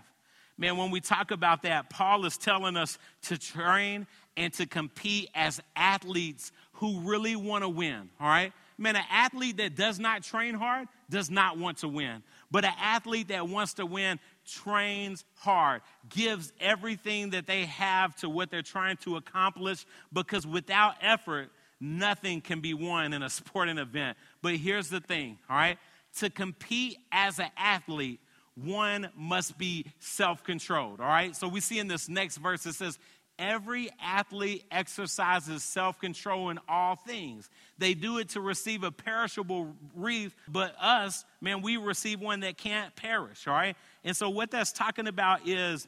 Man, 0.58 0.76
when 0.76 0.90
we 0.90 1.00
talk 1.00 1.30
about 1.30 1.62
that, 1.62 1.90
Paul 1.90 2.24
is 2.24 2.36
telling 2.36 2.76
us 2.76 2.98
to 3.22 3.38
train 3.38 4.06
and 4.36 4.52
to 4.54 4.66
compete 4.66 5.28
as 5.34 5.60
athletes 5.76 6.52
who 6.74 7.00
really 7.00 7.36
want 7.36 7.62
to 7.62 7.68
win, 7.68 8.10
all 8.20 8.28
right? 8.28 8.52
Man, 8.78 8.96
an 8.96 9.04
athlete 9.10 9.58
that 9.58 9.76
does 9.76 9.98
not 9.98 10.22
train 10.22 10.54
hard 10.54 10.88
does 11.08 11.30
not 11.30 11.58
want 11.58 11.78
to 11.78 11.88
win. 11.88 12.22
But 12.50 12.64
an 12.64 12.72
athlete 12.80 13.28
that 13.28 13.48
wants 13.48 13.74
to 13.74 13.86
win 13.86 14.18
trains 14.46 15.24
hard, 15.36 15.82
gives 16.08 16.52
everything 16.60 17.30
that 17.30 17.46
they 17.46 17.66
have 17.66 18.14
to 18.16 18.28
what 18.28 18.50
they're 18.50 18.62
trying 18.62 18.96
to 18.98 19.16
accomplish 19.16 19.84
because 20.12 20.46
without 20.46 20.94
effort, 21.00 21.50
nothing 21.80 22.40
can 22.40 22.60
be 22.60 22.74
won 22.74 23.12
in 23.12 23.22
a 23.22 23.30
sporting 23.30 23.78
event. 23.78 24.16
But 24.40 24.56
here's 24.56 24.88
the 24.88 25.00
thing, 25.00 25.38
all 25.48 25.56
right? 25.56 25.78
To 26.18 26.30
compete 26.30 26.98
as 27.10 27.38
an 27.38 27.50
athlete, 27.56 28.20
one 28.54 29.08
must 29.16 29.56
be 29.56 29.86
self 29.98 30.44
controlled, 30.44 31.00
all 31.00 31.06
right? 31.06 31.34
So 31.34 31.48
we 31.48 31.60
see 31.60 31.78
in 31.78 31.88
this 31.88 32.08
next 32.08 32.36
verse, 32.36 32.66
it 32.66 32.74
says, 32.74 32.98
Every 33.38 33.88
athlete 34.00 34.64
exercises 34.70 35.64
self 35.64 35.98
control 35.98 36.50
in 36.50 36.60
all 36.68 36.96
things. 36.96 37.48
They 37.78 37.94
do 37.94 38.18
it 38.18 38.30
to 38.30 38.40
receive 38.40 38.84
a 38.84 38.90
perishable 38.90 39.74
wreath, 39.96 40.34
but 40.46 40.76
us, 40.80 41.24
man, 41.40 41.62
we 41.62 41.78
receive 41.78 42.20
one 42.20 42.40
that 42.40 42.58
can't 42.58 42.94
perish, 42.94 43.48
all 43.48 43.54
right? 43.54 43.74
And 44.04 44.16
so, 44.16 44.30
what 44.30 44.50
that's 44.50 44.72
talking 44.72 45.06
about 45.06 45.46
is, 45.46 45.86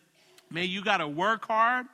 man, 0.51 0.69
you 0.69 0.83
got 0.83 0.99
to 0.99 1.09
work 1.09 1.45
hard, 1.47 1.87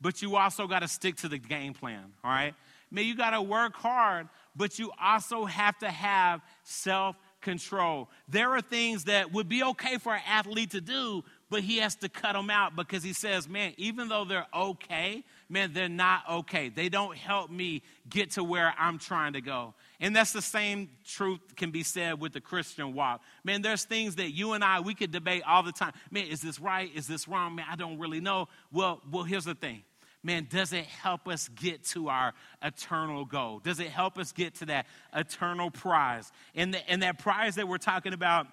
but 0.00 0.22
you 0.22 0.36
also 0.36 0.66
got 0.66 0.80
to 0.80 0.88
stick 0.88 1.16
to 1.16 1.28
the 1.28 1.38
game 1.38 1.74
plan, 1.74 2.04
all 2.24 2.30
right? 2.30 2.54
Man, 2.90 3.04
you 3.04 3.16
got 3.16 3.30
to 3.30 3.42
work 3.42 3.74
hard, 3.74 4.28
but 4.56 4.78
you 4.78 4.90
also 5.00 5.44
have 5.44 5.78
to 5.78 5.88
have 5.88 6.40
self 6.64 7.16
control. 7.40 8.08
There 8.28 8.50
are 8.50 8.60
things 8.60 9.04
that 9.04 9.32
would 9.32 9.48
be 9.48 9.62
okay 9.62 9.98
for 9.98 10.14
an 10.14 10.22
athlete 10.26 10.70
to 10.72 10.80
do, 10.80 11.24
but 11.48 11.62
he 11.62 11.78
has 11.78 11.94
to 11.96 12.08
cut 12.08 12.32
them 12.34 12.50
out 12.50 12.76
because 12.76 13.02
he 13.02 13.12
says, 13.12 13.48
man, 13.48 13.74
even 13.76 14.08
though 14.08 14.24
they're 14.24 14.46
okay, 14.54 15.24
man, 15.50 15.72
they're 15.72 15.88
not 15.88 16.22
okay. 16.30 16.68
They 16.68 16.88
don't 16.88 17.16
help 17.16 17.50
me 17.50 17.82
get 18.08 18.32
to 18.32 18.44
where 18.44 18.72
I'm 18.78 18.98
trying 18.98 19.34
to 19.34 19.40
go. 19.40 19.74
And 20.00 20.14
that's 20.14 20.32
the 20.32 20.40
same 20.40 20.88
truth 21.04 21.40
can 21.56 21.70
be 21.70 21.82
said 21.82 22.20
with 22.20 22.32
the 22.32 22.40
Christian 22.40 22.94
walk. 22.94 23.20
Man, 23.44 23.60
there's 23.60 23.84
things 23.84 24.16
that 24.16 24.30
you 24.30 24.52
and 24.52 24.64
I, 24.64 24.80
we 24.80 24.94
could 24.94 25.10
debate 25.10 25.42
all 25.46 25.62
the 25.62 25.72
time. 25.72 25.92
Man, 26.10 26.26
is 26.26 26.40
this 26.40 26.60
right? 26.60 26.90
Is 26.94 27.06
this 27.06 27.28
wrong? 27.28 27.56
Man, 27.56 27.66
I 27.70 27.76
don't 27.76 27.98
really 27.98 28.20
know. 28.20 28.48
Well, 28.72 29.02
well, 29.10 29.24
here's 29.24 29.44
the 29.44 29.54
thing. 29.54 29.82
Man, 30.22 30.46
does 30.50 30.72
it 30.72 30.84
help 30.84 31.28
us 31.28 31.48
get 31.48 31.84
to 31.86 32.08
our 32.08 32.34
eternal 32.62 33.24
goal? 33.24 33.58
Does 33.58 33.80
it 33.80 33.88
help 33.88 34.18
us 34.18 34.32
get 34.32 34.54
to 34.56 34.66
that 34.66 34.86
eternal 35.14 35.70
prize? 35.70 36.30
And, 36.54 36.74
the, 36.74 36.90
and 36.90 37.02
that 37.02 37.18
prize 37.18 37.56
that 37.56 37.66
we're 37.66 37.78
talking 37.78 38.12
about 38.12 38.46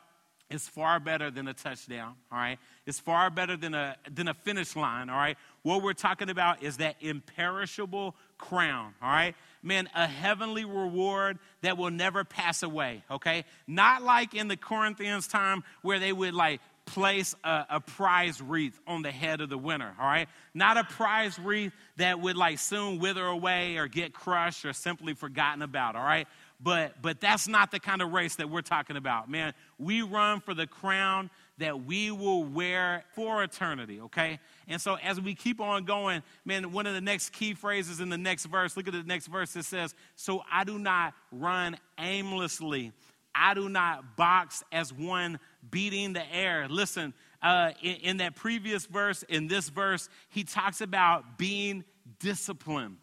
is 0.50 0.68
far 0.68 1.00
better 1.00 1.30
than 1.30 1.48
a 1.48 1.54
touchdown, 1.54 2.16
all 2.32 2.38
right? 2.38 2.58
It's 2.86 3.00
far 3.00 3.30
better 3.30 3.58
than 3.58 3.74
a, 3.74 3.98
than 4.10 4.30
a 4.30 4.34
finish 4.34 4.76
line, 4.76 5.10
all 5.10 5.18
right? 5.18 5.38
What 5.68 5.84
we're 5.84 5.92
talking 5.92 6.30
about 6.30 6.64
is 6.64 6.78
that 6.78 6.96
imperishable 7.02 8.16
crown, 8.38 8.94
all 9.02 9.10
right? 9.10 9.36
Man, 9.62 9.90
a 9.94 10.08
heavenly 10.08 10.64
reward 10.64 11.40
that 11.60 11.78
will 11.78 11.92
never 11.92 12.24
pass 12.24 12.64
away, 12.64 13.04
okay? 13.12 13.44
Not 13.68 14.02
like 14.02 14.34
in 14.34 14.48
the 14.48 14.56
Corinthians 14.56 15.28
time 15.28 15.66
where 15.82 16.00
they 16.00 16.14
would 16.14 16.34
like 16.34 16.62
place 16.86 17.36
a, 17.44 17.66
a, 17.70 17.80
prize 17.82 18.42
wreath 18.42 18.80
on 18.88 19.02
the 19.02 19.12
head 19.12 19.42
of 19.42 19.50
the 19.50 19.58
winner, 19.58 19.94
all 20.00 20.08
right? 20.08 20.30
Not 20.54 20.78
a 20.78 20.86
prize 20.86 21.38
wreath 21.38 21.74
that 21.98 22.22
would 22.22 22.38
like 22.38 22.60
soon 22.60 23.00
wither 23.00 23.26
away 23.26 23.76
or 23.76 23.90
get 23.90 24.14
crushed 24.14 24.64
or 24.64 24.72
simply 24.72 25.16
forgotten 25.16 25.62
about, 25.62 25.98
all 25.98 26.04
right? 26.04 26.30
But 26.62 27.02
but 27.02 27.20
that's 27.20 27.50
not 27.50 27.72
the 27.72 27.80
kind 27.82 28.02
of 28.02 28.14
race 28.14 28.38
that 28.38 28.50
we're 28.50 28.62
talking 28.62 28.96
about. 28.96 29.30
Man, 29.30 29.54
we 29.78 30.02
run 30.02 30.40
for 30.40 30.54
the 30.54 30.66
crown 30.66 31.30
that 31.58 31.86
we 31.86 32.12
will 32.12 32.44
wear 32.44 33.04
for 33.16 33.44
eternity, 33.44 34.02
okay? 34.02 34.40
And 34.68 34.80
so 34.80 34.96
as 34.96 35.20
we 35.20 35.34
keep 35.34 35.60
on 35.60 35.86
going, 35.86 36.22
man, 36.46 36.72
one 36.72 36.86
of 36.86 36.94
the 36.94 37.02
next 37.02 37.32
key 37.32 37.54
phrases 37.54 38.00
in 38.00 38.10
the 38.10 38.18
next 38.18 38.46
verse, 38.46 38.78
look 38.78 38.88
at 38.88 38.94
the 38.94 39.04
next 39.04 39.28
verse, 39.28 39.56
it 39.56 39.66
says, 39.66 39.96
So 40.16 40.44
I 40.52 40.64
do 40.64 40.78
not 40.78 41.14
run 41.32 41.78
aimlessly. 41.98 42.92
I 43.34 43.54
do 43.54 43.70
not 43.70 44.18
box 44.18 44.64
as 44.72 44.92
one 44.92 45.40
beating 45.70 46.14
the 46.14 46.34
air. 46.34 46.68
Listen, 46.70 47.14
uh, 47.42 47.72
in, 47.82 47.96
in 47.96 48.18
that 48.18 48.36
previous 48.36 48.86
verse, 48.86 49.24
in 49.24 49.48
this 49.48 49.70
verse, 49.70 50.10
he 50.30 50.44
talks 50.44 50.82
about 50.82 51.38
being 51.38 51.84
disciplined. 52.20 52.98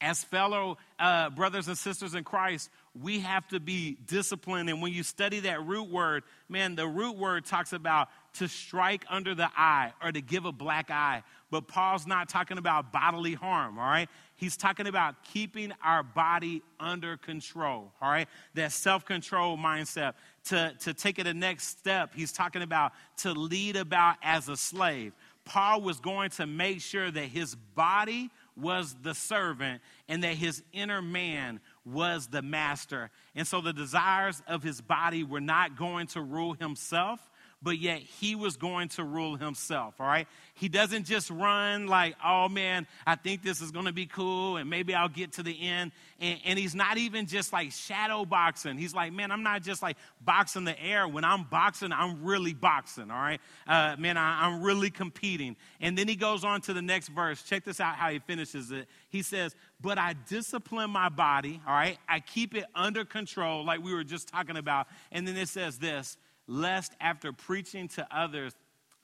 As 0.00 0.22
fellow 0.22 0.76
uh, 0.98 1.30
brothers 1.30 1.68
and 1.68 1.78
sisters 1.78 2.14
in 2.14 2.24
Christ, 2.24 2.68
we 3.00 3.20
have 3.20 3.46
to 3.48 3.58
be 3.58 3.98
disciplined. 4.06 4.70
And 4.70 4.80
when 4.80 4.92
you 4.92 5.02
study 5.02 5.40
that 5.40 5.64
root 5.64 5.90
word, 5.90 6.22
man, 6.48 6.76
the 6.76 6.86
root 6.86 7.16
word 7.16 7.44
talks 7.44 7.72
about 7.72 8.08
to 8.34 8.48
strike 8.48 9.04
under 9.08 9.34
the 9.34 9.48
eye 9.56 9.92
or 10.02 10.12
to 10.12 10.20
give 10.20 10.44
a 10.44 10.52
black 10.52 10.90
eye. 10.90 11.22
But 11.50 11.66
Paul's 11.66 12.06
not 12.06 12.28
talking 12.28 12.58
about 12.58 12.92
bodily 12.92 13.34
harm, 13.34 13.78
all 13.78 13.84
right? 13.84 14.08
He's 14.36 14.56
talking 14.56 14.86
about 14.86 15.24
keeping 15.24 15.72
our 15.82 16.02
body 16.02 16.62
under 16.78 17.16
control, 17.16 17.92
all 18.00 18.10
right? 18.10 18.28
That 18.54 18.72
self 18.72 19.04
control 19.04 19.56
mindset. 19.56 20.14
To, 20.46 20.74
to 20.80 20.92
take 20.92 21.18
it 21.18 21.26
a 21.26 21.32
next 21.32 21.78
step, 21.78 22.12
he's 22.14 22.30
talking 22.30 22.62
about 22.62 22.92
to 23.18 23.32
lead 23.32 23.76
about 23.76 24.16
as 24.22 24.48
a 24.48 24.56
slave. 24.56 25.14
Paul 25.44 25.80
was 25.80 26.00
going 26.00 26.30
to 26.30 26.46
make 26.46 26.80
sure 26.80 27.10
that 27.10 27.24
his 27.24 27.54
body 27.54 28.30
was 28.56 28.94
the 29.02 29.14
servant 29.14 29.82
and 30.08 30.22
that 30.22 30.34
his 30.34 30.62
inner 30.72 31.02
man 31.02 31.60
was 31.84 32.28
the 32.28 32.42
master. 32.42 33.10
And 33.34 33.46
so 33.46 33.60
the 33.60 33.72
desires 33.72 34.42
of 34.46 34.62
his 34.62 34.80
body 34.80 35.24
were 35.24 35.40
not 35.40 35.76
going 35.76 36.06
to 36.08 36.20
rule 36.20 36.54
himself, 36.54 37.20
but 37.62 37.78
yet 37.78 37.98
he 37.98 38.34
was 38.34 38.56
going 38.56 38.88
to 38.90 39.04
rule 39.04 39.36
himself, 39.36 39.94
all 40.00 40.06
right? 40.06 40.28
He 40.54 40.68
doesn't 40.68 41.04
just 41.04 41.30
run 41.30 41.86
like, 41.86 42.14
oh 42.24 42.48
man, 42.48 42.86
I 43.06 43.16
think 43.16 43.42
this 43.42 43.60
is 43.60 43.70
going 43.70 43.86
to 43.86 43.92
be 43.92 44.06
cool 44.06 44.56
and 44.58 44.68
maybe 44.68 44.94
I'll 44.94 45.08
get 45.08 45.32
to 45.32 45.42
the 45.42 45.60
end. 45.60 45.92
And, 46.20 46.38
and, 46.44 46.58
he's 46.58 46.74
not 46.74 46.96
even 46.96 47.26
just 47.26 47.52
like 47.52 47.72
shadow 47.72 48.24
boxing. 48.24 48.78
He's 48.78 48.94
like, 48.94 49.12
man, 49.12 49.32
I'm 49.32 49.42
not 49.42 49.62
just 49.62 49.82
like 49.82 49.96
boxing 50.20 50.64
the 50.64 50.80
air. 50.80 51.08
When 51.08 51.24
I'm 51.24 51.44
boxing, 51.44 51.92
I'm 51.92 52.22
really 52.24 52.54
boxing, 52.54 53.10
all 53.10 53.18
right? 53.18 53.40
Uh, 53.66 53.96
man, 53.98 54.16
I, 54.16 54.46
I'm 54.46 54.62
really 54.62 54.90
competing. 54.90 55.56
And 55.80 55.98
then 55.98 56.06
he 56.06 56.16
goes 56.16 56.44
on 56.44 56.60
to 56.62 56.72
the 56.72 56.82
next 56.82 57.08
verse. 57.08 57.42
Check 57.42 57.64
this 57.64 57.80
out 57.80 57.96
how 57.96 58.10
he 58.10 58.20
finishes 58.20 58.70
it. 58.70 58.86
He 59.08 59.22
says, 59.22 59.54
but 59.80 59.98
I 59.98 60.14
discipline 60.28 60.90
my 60.90 61.08
body, 61.08 61.60
all 61.66 61.74
right? 61.74 61.98
I 62.08 62.20
keep 62.20 62.54
it 62.54 62.64
under 62.74 63.04
control, 63.04 63.64
like 63.64 63.82
we 63.82 63.92
were 63.92 64.04
just 64.04 64.28
talking 64.28 64.56
about. 64.56 64.86
And 65.10 65.26
then 65.26 65.36
it 65.36 65.48
says 65.48 65.78
this 65.78 66.16
lest 66.46 66.92
after 67.00 67.32
preaching 67.32 67.88
to 67.88 68.06
others, 68.14 68.54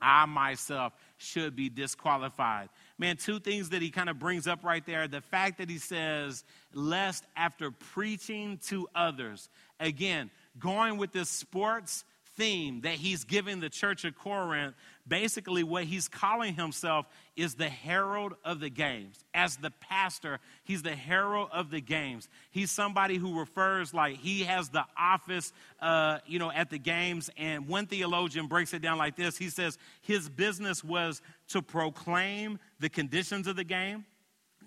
I 0.00 0.26
myself 0.26 0.94
should 1.18 1.54
be 1.54 1.68
disqualified. 1.68 2.70
Man, 2.98 3.16
two 3.16 3.38
things 3.38 3.70
that 3.70 3.82
he 3.82 3.90
kind 3.90 4.08
of 4.08 4.18
brings 4.18 4.46
up 4.46 4.64
right 4.64 4.84
there. 4.84 5.06
The 5.08 5.20
fact 5.20 5.58
that 5.58 5.68
he 5.68 5.78
says, 5.78 6.44
lest 6.72 7.24
after 7.36 7.70
preaching 7.70 8.58
to 8.68 8.88
others. 8.94 9.48
Again, 9.78 10.30
going 10.58 10.96
with 10.96 11.12
this 11.12 11.28
sports 11.28 12.04
theme 12.36 12.80
that 12.82 12.94
he's 12.94 13.24
giving 13.24 13.60
the 13.60 13.68
church 13.68 14.04
of 14.04 14.16
Corinth, 14.16 14.74
basically 15.06 15.62
what 15.62 15.84
he's 15.84 16.08
calling 16.08 16.54
himself 16.54 17.06
is 17.36 17.54
the 17.54 17.68
herald 17.68 18.34
of 18.44 18.60
the 18.60 18.70
games. 18.70 19.18
As 19.34 19.56
the 19.56 19.70
pastor, 19.70 20.38
he's 20.64 20.82
the 20.82 20.94
herald 20.94 21.48
of 21.52 21.70
the 21.70 21.80
games. 21.80 22.28
He's 22.50 22.70
somebody 22.70 23.16
who 23.16 23.38
refers 23.38 23.92
like 23.94 24.16
he 24.16 24.44
has 24.44 24.68
the 24.68 24.84
office, 24.98 25.52
uh, 25.80 26.18
you 26.26 26.38
know, 26.38 26.50
at 26.50 26.70
the 26.70 26.78
games. 26.78 27.30
And 27.36 27.66
one 27.66 27.86
theologian 27.86 28.46
breaks 28.46 28.74
it 28.74 28.82
down 28.82 28.98
like 28.98 29.16
this. 29.16 29.36
He 29.36 29.48
says 29.48 29.78
his 30.02 30.28
business 30.28 30.84
was 30.84 31.22
to 31.48 31.62
proclaim 31.62 32.58
the 32.78 32.88
conditions 32.88 33.46
of 33.46 33.56
the 33.56 33.64
game, 33.64 34.04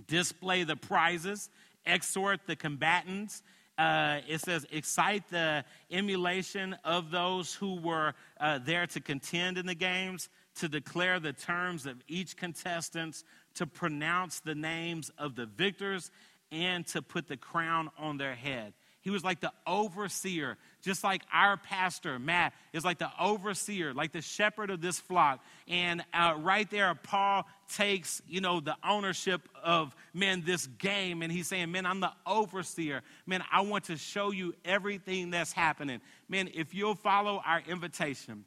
display 0.07 0.63
the 0.63 0.75
prizes, 0.75 1.49
exhort 1.85 2.41
the 2.47 2.55
combatants, 2.55 3.43
uh, 3.77 4.19
it 4.27 4.39
says, 4.41 4.65
excite 4.71 5.29
the 5.29 5.65
emulation 5.91 6.75
of 6.83 7.11
those 7.11 7.53
who 7.53 7.79
were 7.79 8.13
uh, 8.39 8.59
there 8.63 8.85
to 8.87 8.99
contend 8.99 9.57
in 9.57 9.65
the 9.65 9.75
games, 9.75 10.29
to 10.55 10.69
declare 10.69 11.19
the 11.19 11.33
terms 11.33 11.85
of 11.85 11.95
each 12.07 12.37
contestant, 12.37 13.23
to 13.55 13.65
pronounce 13.65 14.39
the 14.41 14.55
names 14.55 15.11
of 15.17 15.35
the 15.35 15.45
victors, 15.45 16.11
and 16.51 16.85
to 16.87 17.01
put 17.01 17.27
the 17.27 17.37
crown 17.37 17.89
on 17.97 18.17
their 18.17 18.35
head. 18.35 18.73
He 19.01 19.09
was 19.09 19.23
like 19.23 19.41
the 19.41 19.51
overseer, 19.67 20.57
just 20.83 21.03
like 21.03 21.23
our 21.33 21.55
pastor, 21.55 22.19
Matt, 22.19 22.53
is 22.73 22.83
like 22.83 22.99
the 22.99 23.09
overseer, 23.19 23.93
like 23.93 24.11
the 24.11 24.21
shepherd 24.21 24.69
of 24.69 24.81
this 24.81 24.99
flock. 24.99 25.43
And 25.67 26.03
uh, 26.13 26.35
right 26.37 26.69
there, 26.69 26.93
Paul 26.93 27.47
takes, 27.73 28.21
you 28.27 28.41
know, 28.41 28.59
the 28.59 28.75
ownership 28.83 29.47
of, 29.63 29.95
man, 30.13 30.43
this 30.45 30.67
game. 30.67 31.21
And 31.21 31.31
he's 31.31 31.47
saying, 31.47 31.71
man, 31.71 31.85
I'm 31.85 32.01
the 32.01 32.11
overseer. 32.27 33.01
Man, 33.25 33.43
I 33.51 33.61
want 33.61 33.85
to 33.85 33.97
show 33.97 34.31
you 34.31 34.53
everything 34.65 35.31
that's 35.31 35.53
happening. 35.53 36.01
Man, 36.27 36.49
if 36.53 36.75
you'll 36.75 36.95
follow 36.95 37.41
our 37.45 37.61
invitation, 37.65 38.43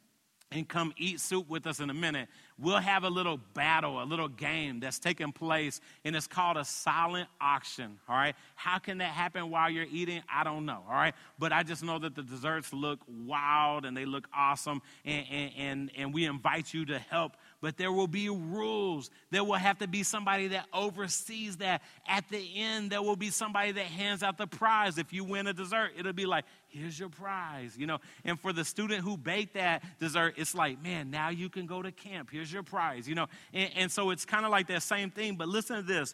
and 0.51 0.67
come 0.67 0.93
eat 0.97 1.19
soup 1.19 1.49
with 1.49 1.67
us 1.67 1.79
in 1.79 1.89
a 1.89 1.93
minute, 1.93 2.29
we'll 2.57 2.77
have 2.77 3.03
a 3.03 3.09
little 3.09 3.37
battle, 3.53 4.01
a 4.01 4.05
little 4.05 4.29
game 4.29 4.79
that's 4.79 4.97
taking 4.97 5.31
place, 5.31 5.81
and 6.05 6.15
it's 6.15 6.27
called 6.27 6.55
a 6.55 6.63
silent 6.63 7.27
auction. 7.41 7.99
All 8.07 8.15
right. 8.15 8.35
How 8.55 8.77
can 8.79 8.99
that 8.99 9.11
happen 9.11 9.49
while 9.49 9.69
you're 9.69 9.87
eating? 9.91 10.21
I 10.33 10.43
don't 10.43 10.65
know. 10.65 10.83
All 10.87 10.95
right. 10.95 11.13
But 11.37 11.51
I 11.51 11.63
just 11.63 11.83
know 11.83 11.99
that 11.99 12.15
the 12.15 12.23
desserts 12.23 12.71
look 12.71 12.99
wild 13.25 13.85
and 13.85 13.95
they 13.95 14.05
look 14.05 14.27
awesome, 14.33 14.81
and, 15.03 15.25
and, 15.29 15.51
and, 15.57 15.91
and 15.97 16.13
we 16.13 16.25
invite 16.25 16.73
you 16.73 16.85
to 16.85 16.99
help 16.99 17.33
but 17.61 17.77
there 17.77 17.91
will 17.91 18.07
be 18.07 18.29
rules. 18.29 19.09
There 19.31 19.43
will 19.43 19.55
have 19.55 19.79
to 19.79 19.87
be 19.87 20.03
somebody 20.03 20.49
that 20.49 20.67
oversees 20.73 21.57
that. 21.57 21.81
At 22.07 22.29
the 22.29 22.45
end, 22.55 22.91
there 22.91 23.01
will 23.01 23.15
be 23.15 23.29
somebody 23.31 23.71
that 23.71 23.85
hands 23.85 24.21
out 24.21 24.37
the 24.37 24.47
prize. 24.47 24.97
If 24.97 25.11
you 25.11 25.23
win 25.23 25.47
a 25.47 25.53
dessert, 25.53 25.91
it'll 25.97 26.13
be 26.13 26.27
like, 26.27 26.45
here's 26.67 26.99
your 26.99 27.09
prize, 27.09 27.75
you 27.77 27.87
know. 27.87 27.97
And 28.23 28.39
for 28.39 28.53
the 28.53 28.63
student 28.63 29.01
who 29.03 29.17
baked 29.17 29.55
that 29.55 29.83
dessert, 29.99 30.35
it's 30.37 30.53
like, 30.53 30.81
man, 30.83 31.09
now 31.09 31.29
you 31.29 31.49
can 31.49 31.65
go 31.65 31.81
to 31.81 31.91
camp. 31.91 32.29
Here's 32.31 32.53
your 32.53 32.63
prize, 32.63 33.09
you 33.09 33.15
know. 33.15 33.27
And, 33.53 33.71
and 33.75 33.91
so 33.91 34.11
it's 34.11 34.25
kind 34.25 34.45
of 34.45 34.51
like 34.51 34.67
that 34.67 34.83
same 34.83 35.09
thing. 35.09 35.35
But 35.35 35.47
listen 35.47 35.77
to 35.77 35.81
this 35.81 36.13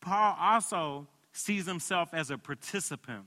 Paul 0.00 0.36
also 0.40 1.06
sees 1.32 1.66
himself 1.66 2.10
as 2.12 2.30
a 2.30 2.38
participant 2.38 3.24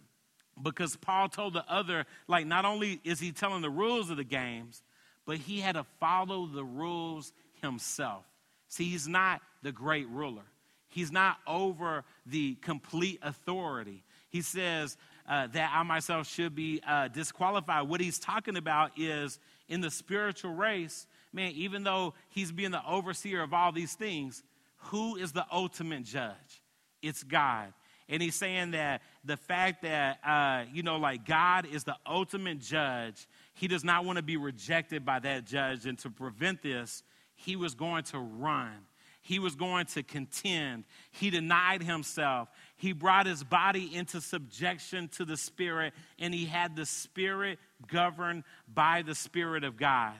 because 0.61 0.95
Paul 0.95 1.29
told 1.29 1.53
the 1.53 1.65
other, 1.71 2.05
like, 2.27 2.45
not 2.45 2.65
only 2.65 2.99
is 3.03 3.19
he 3.19 3.31
telling 3.31 3.61
the 3.61 3.69
rules 3.69 4.09
of 4.09 4.17
the 4.17 4.23
games, 4.23 4.83
but 5.25 5.37
he 5.37 5.59
had 5.59 5.75
to 5.75 5.85
follow 5.99 6.47
the 6.47 6.63
rules 6.63 7.33
himself. 7.61 8.25
See, 8.67 8.89
he's 8.89 9.07
not 9.07 9.41
the 9.63 9.71
great 9.71 10.07
ruler, 10.09 10.45
he's 10.87 11.11
not 11.11 11.37
over 11.47 12.03
the 12.25 12.55
complete 12.55 13.19
authority. 13.21 14.03
He 14.29 14.41
says 14.41 14.95
uh, 15.27 15.47
that 15.47 15.71
I 15.73 15.83
myself 15.83 16.25
should 16.25 16.55
be 16.55 16.81
uh, 16.87 17.09
disqualified. 17.09 17.89
What 17.89 17.99
he's 17.99 18.17
talking 18.17 18.55
about 18.55 18.97
is 18.97 19.39
in 19.67 19.81
the 19.81 19.91
spiritual 19.91 20.53
race, 20.53 21.05
man, 21.33 21.51
even 21.51 21.83
though 21.83 22.13
he's 22.29 22.51
being 22.51 22.71
the 22.71 22.85
overseer 22.87 23.41
of 23.41 23.53
all 23.53 23.73
these 23.73 23.93
things, 23.93 24.41
who 24.85 25.17
is 25.17 25.33
the 25.33 25.45
ultimate 25.51 26.03
judge? 26.03 26.63
It's 27.01 27.23
God. 27.23 27.73
And 28.09 28.21
he's 28.21 28.35
saying 28.35 28.71
that 28.71 29.01
the 29.23 29.37
fact 29.37 29.83
that, 29.83 30.19
uh, 30.25 30.65
you 30.73 30.83
know, 30.83 30.97
like 30.97 31.25
God 31.25 31.65
is 31.65 31.83
the 31.83 31.95
ultimate 32.05 32.59
judge, 32.59 33.27
he 33.53 33.67
does 33.67 33.83
not 33.83 34.03
want 34.03 34.17
to 34.17 34.23
be 34.23 34.37
rejected 34.37 35.05
by 35.05 35.19
that 35.19 35.45
judge. 35.45 35.85
And 35.85 35.97
to 35.99 36.09
prevent 36.09 36.61
this, 36.61 37.03
he 37.45 37.55
was 37.55 37.75
going 37.75 38.03
to 38.05 38.19
run. 38.19 38.73
He 39.21 39.37
was 39.39 39.55
going 39.55 39.85
to 39.87 40.03
contend. 40.03 40.85
He 41.11 41.29
denied 41.29 41.83
himself. 41.83 42.49
He 42.75 42.91
brought 42.91 43.27
his 43.27 43.43
body 43.43 43.95
into 43.95 44.19
subjection 44.19 45.09
to 45.09 45.25
the 45.25 45.37
Spirit, 45.37 45.93
and 46.17 46.33
he 46.33 46.45
had 46.45 46.75
the 46.75 46.85
Spirit 46.85 47.59
governed 47.87 48.43
by 48.73 49.03
the 49.03 49.13
Spirit 49.13 49.63
of 49.63 49.77
God. 49.77 50.15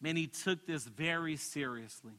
Man, 0.00 0.16
he 0.16 0.26
took 0.26 0.66
this 0.66 0.84
very 0.84 1.36
seriously. 1.36 2.14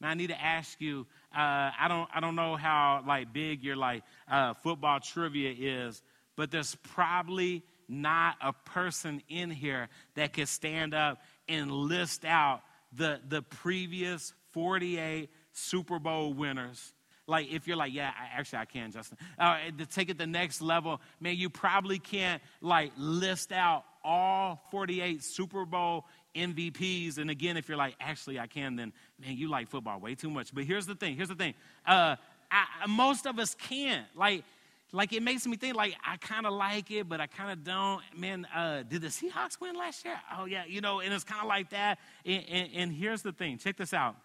Now, 0.00 0.10
I 0.10 0.14
need 0.14 0.28
to 0.28 0.40
ask 0.40 0.80
you. 0.80 1.06
Uh, 1.36 1.70
I 1.78 1.86
don't. 1.88 2.08
I 2.14 2.20
don't 2.20 2.36
know 2.36 2.54
how 2.54 3.02
like 3.06 3.32
big 3.32 3.64
your 3.64 3.76
like 3.76 4.04
uh, 4.30 4.54
football 4.54 5.00
trivia 5.00 5.52
is, 5.58 6.02
but 6.36 6.52
there's 6.52 6.76
probably 6.94 7.64
not 7.88 8.36
a 8.40 8.52
person 8.52 9.22
in 9.28 9.50
here 9.50 9.88
that 10.14 10.34
can 10.34 10.46
stand 10.46 10.94
up 10.94 11.20
and 11.48 11.70
list 11.70 12.24
out 12.24 12.60
the, 12.92 13.20
the 13.26 13.42
previous 13.42 14.32
48 14.52 15.30
Super 15.52 15.98
Bowl 15.98 16.32
winners. 16.32 16.92
Like, 17.26 17.52
if 17.52 17.66
you're 17.66 17.76
like, 17.76 17.92
yeah, 17.92 18.10
I, 18.18 18.38
actually, 18.38 18.60
I 18.60 18.64
can, 18.64 18.90
Justin. 18.90 19.18
Uh, 19.38 19.58
to 19.76 19.86
take 19.86 20.08
it 20.08 20.16
the 20.16 20.26
next 20.26 20.62
level, 20.62 21.00
man, 21.20 21.36
you 21.36 21.50
probably 21.50 21.98
can't, 21.98 22.42
like, 22.62 22.92
list 22.96 23.52
out 23.52 23.84
all 24.02 24.62
48 24.70 25.22
Super 25.22 25.66
Bowl 25.66 26.06
MVPs. 26.34 27.18
And 27.18 27.30
again, 27.30 27.58
if 27.58 27.68
you're 27.68 27.76
like, 27.76 27.96
actually, 28.00 28.38
I 28.38 28.46
can, 28.46 28.76
then, 28.76 28.92
man, 29.20 29.36
you 29.36 29.48
like 29.48 29.68
football 29.68 30.00
way 30.00 30.14
too 30.14 30.30
much. 30.30 30.54
But 30.54 30.64
here's 30.64 30.86
the 30.86 30.94
thing 30.94 31.16
here's 31.16 31.28
the 31.28 31.34
thing. 31.34 31.54
Uh, 31.86 32.16
I, 32.50 32.64
most 32.88 33.26
of 33.26 33.38
us 33.38 33.54
can't. 33.54 34.06
Like, 34.16 34.44
like 34.92 35.12
it 35.12 35.22
makes 35.22 35.46
me 35.46 35.56
think 35.56 35.76
like 35.76 35.94
I 36.04 36.16
kind 36.16 36.46
of 36.46 36.52
like 36.52 36.90
it, 36.90 37.08
but 37.08 37.20
I 37.20 37.26
kind 37.26 37.50
of 37.52 37.64
don't. 37.64 38.02
Man, 38.16 38.46
uh, 38.54 38.82
did 38.82 39.02
the 39.02 39.08
Seahawks 39.08 39.60
win 39.60 39.76
last 39.76 40.04
year? 40.04 40.18
Oh 40.36 40.46
yeah, 40.46 40.64
you 40.66 40.80
know, 40.80 41.00
and 41.00 41.12
it's 41.12 41.24
kind 41.24 41.42
of 41.42 41.48
like 41.48 41.70
that. 41.70 41.98
And, 42.24 42.44
and, 42.48 42.68
and 42.74 42.92
here's 42.92 43.22
the 43.22 43.32
thing. 43.32 43.58
Check 43.58 43.76
this 43.76 43.92
out. 43.92 44.16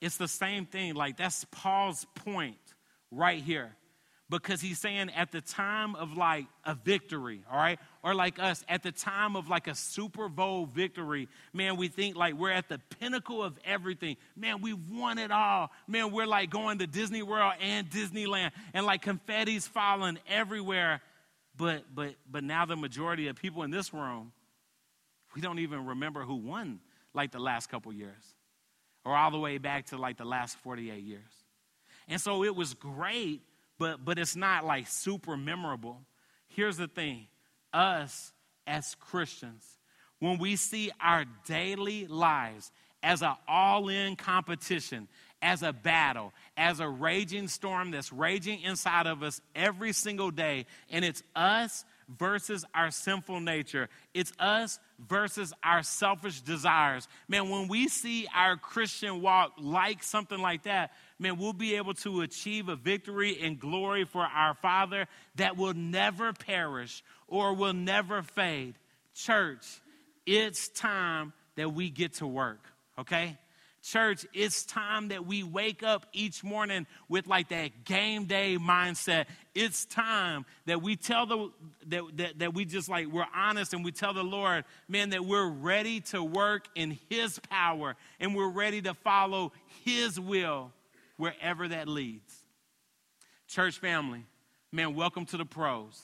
It's 0.00 0.16
the 0.16 0.28
same 0.28 0.66
thing. 0.66 0.94
Like 0.94 1.16
that's 1.16 1.44
Paul's 1.50 2.06
point 2.14 2.56
right 3.10 3.42
here 3.42 3.76
because 4.28 4.60
he's 4.60 4.78
saying 4.78 5.10
at 5.10 5.30
the 5.30 5.40
time 5.40 5.94
of 5.94 6.16
like 6.16 6.46
a 6.64 6.74
victory, 6.74 7.44
all 7.50 7.58
right, 7.58 7.78
or 8.02 8.14
like 8.14 8.40
us 8.40 8.64
at 8.68 8.82
the 8.82 8.90
time 8.90 9.36
of 9.36 9.48
like 9.48 9.68
a 9.68 9.74
Super 9.74 10.28
Bowl 10.28 10.66
victory, 10.66 11.28
man, 11.52 11.76
we 11.76 11.88
think 11.88 12.16
like 12.16 12.34
we're 12.34 12.50
at 12.50 12.68
the 12.68 12.80
pinnacle 12.98 13.42
of 13.42 13.56
everything. 13.64 14.16
Man, 14.34 14.60
we've 14.60 14.78
won 14.90 15.18
it 15.18 15.30
all. 15.30 15.70
Man, 15.86 16.10
we're 16.10 16.26
like 16.26 16.50
going 16.50 16.78
to 16.78 16.86
Disney 16.88 17.22
World 17.22 17.52
and 17.60 17.88
Disneyland, 17.88 18.50
and 18.74 18.84
like 18.84 19.02
confetti's 19.02 19.66
falling 19.66 20.18
everywhere. 20.28 21.00
But 21.56 21.84
but 21.94 22.16
but 22.28 22.42
now 22.42 22.66
the 22.66 22.76
majority 22.76 23.28
of 23.28 23.36
people 23.36 23.62
in 23.62 23.70
this 23.70 23.94
room, 23.94 24.32
we 25.36 25.40
don't 25.40 25.60
even 25.60 25.86
remember 25.86 26.22
who 26.22 26.36
won 26.36 26.80
like 27.14 27.30
the 27.30 27.38
last 27.38 27.68
couple 27.70 27.92
years, 27.92 28.34
or 29.04 29.16
all 29.16 29.30
the 29.30 29.38
way 29.38 29.58
back 29.58 29.86
to 29.86 29.96
like 29.96 30.16
the 30.16 30.24
last 30.24 30.56
48 30.58 31.00
years. 31.00 31.20
And 32.08 32.20
so 32.20 32.44
it 32.44 32.54
was 32.54 32.74
great 32.74 33.42
but 33.78 34.04
but 34.04 34.18
it's 34.18 34.36
not 34.36 34.64
like 34.64 34.88
super 34.88 35.36
memorable. 35.36 36.00
Here's 36.48 36.76
the 36.76 36.88
thing 36.88 37.26
us 37.72 38.32
as 38.66 38.96
Christians, 38.96 39.64
when 40.18 40.38
we 40.38 40.56
see 40.56 40.90
our 41.00 41.24
daily 41.46 42.06
lives 42.06 42.70
as 43.02 43.22
an 43.22 43.34
all 43.46 43.88
in 43.88 44.16
competition, 44.16 45.08
as 45.42 45.62
a 45.62 45.72
battle, 45.72 46.32
as 46.56 46.80
a 46.80 46.88
raging 46.88 47.46
storm 47.48 47.90
that's 47.90 48.12
raging 48.12 48.62
inside 48.62 49.06
of 49.06 49.22
us 49.22 49.40
every 49.54 49.92
single 49.92 50.30
day, 50.30 50.66
and 50.90 51.04
it's 51.04 51.22
us 51.34 51.84
versus 52.08 52.64
our 52.74 52.90
sinful 52.90 53.40
nature. 53.40 53.88
It's 54.14 54.32
us 54.38 54.78
versus 55.08 55.52
our 55.62 55.82
selfish 55.82 56.40
desires. 56.40 57.08
Man, 57.28 57.50
when 57.50 57.68
we 57.68 57.88
see 57.88 58.26
our 58.34 58.56
Christian 58.56 59.20
walk 59.20 59.52
like 59.58 60.02
something 60.02 60.38
like 60.38 60.64
that, 60.64 60.92
man, 61.18 61.36
we'll 61.38 61.52
be 61.52 61.76
able 61.76 61.94
to 61.94 62.20
achieve 62.20 62.68
a 62.68 62.76
victory 62.76 63.38
and 63.42 63.58
glory 63.58 64.04
for 64.04 64.22
our 64.22 64.54
Father 64.54 65.06
that 65.36 65.56
will 65.56 65.74
never 65.74 66.32
perish 66.32 67.02
or 67.26 67.54
will 67.54 67.74
never 67.74 68.22
fade. 68.22 68.74
Church, 69.14 69.64
it's 70.24 70.68
time 70.68 71.32
that 71.56 71.72
we 71.72 71.90
get 71.90 72.14
to 72.14 72.26
work, 72.26 72.60
okay? 72.98 73.36
Church, 73.86 74.26
it's 74.34 74.64
time 74.64 75.08
that 75.08 75.26
we 75.26 75.44
wake 75.44 75.84
up 75.84 76.06
each 76.12 76.42
morning 76.42 76.88
with 77.08 77.28
like 77.28 77.50
that 77.50 77.84
game 77.84 78.24
day 78.24 78.58
mindset. 78.60 79.26
It's 79.54 79.84
time 79.84 80.44
that 80.64 80.82
we 80.82 80.96
tell 80.96 81.24
the 81.24 81.52
that, 81.86 82.02
that, 82.16 82.38
that 82.40 82.54
we 82.54 82.64
just 82.64 82.88
like 82.88 83.06
we're 83.06 83.28
honest 83.32 83.74
and 83.74 83.84
we 83.84 83.92
tell 83.92 84.12
the 84.12 84.24
Lord, 84.24 84.64
man, 84.88 85.10
that 85.10 85.24
we're 85.24 85.48
ready 85.48 86.00
to 86.00 86.20
work 86.20 86.66
in 86.74 86.98
his 87.08 87.38
power 87.48 87.94
and 88.18 88.34
we're 88.34 88.50
ready 88.50 88.82
to 88.82 88.92
follow 88.92 89.52
his 89.84 90.18
will 90.18 90.72
wherever 91.16 91.68
that 91.68 91.86
leads. 91.86 92.34
Church 93.46 93.78
family, 93.78 94.24
man, 94.72 94.96
welcome 94.96 95.26
to 95.26 95.36
the 95.36 95.46
pros. 95.46 96.02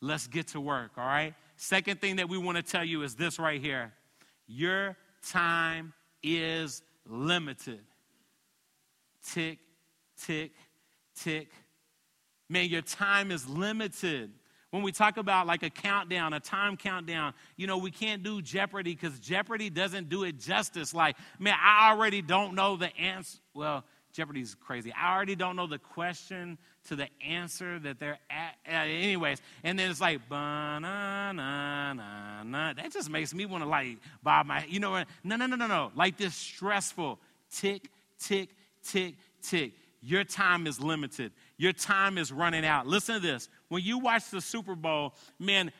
Let's 0.00 0.28
get 0.28 0.46
to 0.48 0.60
work, 0.60 0.92
all 0.96 1.04
right? 1.04 1.34
Second 1.56 2.00
thing 2.00 2.16
that 2.16 2.28
we 2.28 2.38
want 2.38 2.58
to 2.58 2.62
tell 2.62 2.84
you 2.84 3.02
is 3.02 3.16
this 3.16 3.40
right 3.40 3.60
here 3.60 3.92
your 4.46 4.96
time 5.24 5.94
is 6.22 6.80
limited. 7.08 7.80
Tick, 9.26 9.58
tick, 10.20 10.52
tick. 11.14 11.50
Man, 12.48 12.68
your 12.68 12.82
time 12.82 13.30
is 13.30 13.48
limited. 13.48 14.32
When 14.70 14.82
we 14.82 14.90
talk 14.90 15.18
about 15.18 15.46
like 15.46 15.62
a 15.62 15.70
countdown, 15.70 16.32
a 16.32 16.40
time 16.40 16.76
countdown, 16.76 17.34
you 17.56 17.66
know, 17.66 17.76
we 17.78 17.90
can't 17.90 18.22
do 18.22 18.40
Jeopardy 18.40 18.94
because 18.94 19.18
Jeopardy 19.20 19.68
doesn't 19.68 20.08
do 20.08 20.24
it 20.24 20.38
justice. 20.38 20.94
Like, 20.94 21.16
man, 21.38 21.54
I 21.62 21.90
already 21.90 22.22
don't 22.22 22.54
know 22.54 22.76
the 22.76 22.94
answer. 22.96 23.38
Well, 23.54 23.84
Jeopardy's 24.12 24.54
crazy. 24.54 24.92
I 24.92 25.14
already 25.14 25.36
don't 25.36 25.56
know 25.56 25.66
the 25.66 25.78
question 25.78 26.58
to 26.88 26.96
the 26.96 27.08
answer 27.24 27.78
that 27.80 27.98
they're 27.98 28.18
at. 28.30 28.56
Anyways, 28.66 29.40
and 29.62 29.78
then 29.78 29.90
it's 29.90 30.00
like, 30.00 30.20
na 30.30 30.78
na 30.78 31.32
na 31.32 32.42
na. 32.42 32.72
That 32.72 32.92
just 32.92 33.10
makes 33.10 33.32
me 33.32 33.46
want 33.46 33.62
to 33.64 33.68
like 33.68 33.98
bob 34.22 34.46
my, 34.46 34.64
you 34.66 34.80
know, 34.80 35.02
no, 35.24 35.36
no, 35.36 35.46
no, 35.46 35.56
no, 35.56 35.66
no. 35.66 35.92
Like 35.94 36.16
this 36.16 36.34
stressful 36.34 37.18
tick, 37.50 37.88
tick, 38.18 38.50
tick, 38.82 39.14
tick. 39.42 39.72
Your 40.00 40.24
time 40.24 40.66
is 40.66 40.80
limited. 40.80 41.32
Your 41.56 41.72
time 41.72 42.18
is 42.18 42.32
running 42.32 42.64
out. 42.64 42.86
Listen 42.86 43.16
to 43.16 43.20
this. 43.20 43.48
When 43.68 43.82
you 43.84 43.98
watch 43.98 44.30
the 44.30 44.40
Super 44.40 44.74
Bowl, 44.74 45.14
man, 45.38 45.70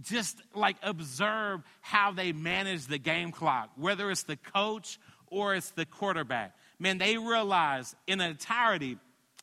just 0.00 0.40
like 0.54 0.76
observe 0.82 1.62
how 1.80 2.12
they 2.12 2.30
manage 2.30 2.86
the 2.86 2.98
game 2.98 3.32
clock, 3.32 3.70
whether 3.76 4.10
it's 4.12 4.22
the 4.22 4.36
coach 4.36 5.00
or 5.26 5.56
it's 5.56 5.72
the 5.72 5.84
quarterback 5.84 6.54
man, 6.78 6.98
they 6.98 7.16
realize 7.16 7.94
in 8.06 8.20
entirety 8.20 8.98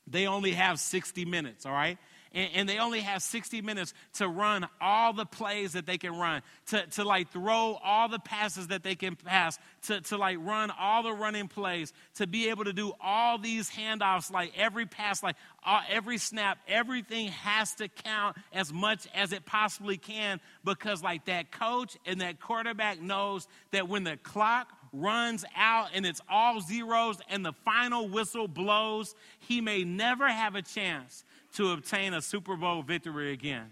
they 0.07 0.27
only 0.27 0.51
have 0.51 0.79
60 0.79 1.25
minutes, 1.25 1.65
all 1.65 1.71
right? 1.71 1.97
And, 2.33 2.49
and, 2.53 2.69
they 2.69 2.79
only 2.79 2.99
have 2.99 3.23
60 3.23 3.61
minutes 3.61 3.93
to 4.15 4.27
run 4.27 4.67
all 4.81 5.13
the 5.13 5.25
plays 5.25 5.71
that 5.73 5.85
they 5.85 5.97
can 5.97 6.17
run, 6.17 6.41
to, 6.67 6.85
to 6.87 7.05
like 7.05 7.29
throw 7.29 7.79
all 7.81 8.09
the 8.09 8.19
passes 8.19 8.67
that 8.67 8.83
they 8.83 8.95
can 8.95 9.15
pass, 9.15 9.57
to, 9.83 10.01
to 10.01 10.17
like 10.17 10.37
run 10.41 10.69
all 10.77 11.01
the 11.01 11.13
running 11.13 11.47
plays, 11.47 11.93
to 12.15 12.27
be 12.27 12.49
able 12.49 12.65
to 12.65 12.73
do 12.73 12.91
all 12.99 13.37
these 13.37 13.69
handoffs, 13.71 14.29
like 14.29 14.51
every 14.57 14.85
pass, 14.85 15.23
like 15.23 15.37
all, 15.63 15.79
every 15.89 16.17
snap, 16.17 16.57
everything 16.67 17.29
has 17.29 17.73
to 17.75 17.87
count 17.87 18.35
as 18.51 18.73
much 18.73 19.07
as 19.15 19.31
it 19.31 19.45
possibly 19.45 19.95
can 19.95 20.41
because 20.65 21.01
like 21.01 21.23
that 21.25 21.51
coach 21.51 21.95
and 22.05 22.19
that 22.19 22.41
quarterback 22.41 23.01
knows 23.01 23.47
that 23.71 23.87
when 23.87 24.03
the 24.03 24.17
clock 24.17 24.67
runs 24.95 25.45
out 25.55 25.89
and 25.93 26.05
it's 26.05 26.21
all 26.29 26.61
zeros 26.61 27.17
and 27.29 27.45
the 27.45 27.53
final 27.53 28.07
whistle 28.07 28.47
blows, 28.47 29.15
he 29.39 29.61
may 29.61 29.83
never 29.83 30.27
have 30.27 30.55
a 30.55 30.61
chance 30.61 31.23
to 31.55 31.71
obtain 31.71 32.13
a 32.13 32.21
Super 32.21 32.55
Bowl 32.55 32.81
victory 32.81 33.31
again. 33.31 33.71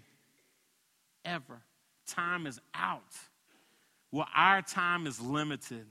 Ever. 1.24 1.60
Time 2.06 2.46
is 2.46 2.60
out. 2.74 3.02
Well, 4.12 4.28
our 4.34 4.62
time 4.62 5.06
is 5.06 5.20
limited. 5.20 5.86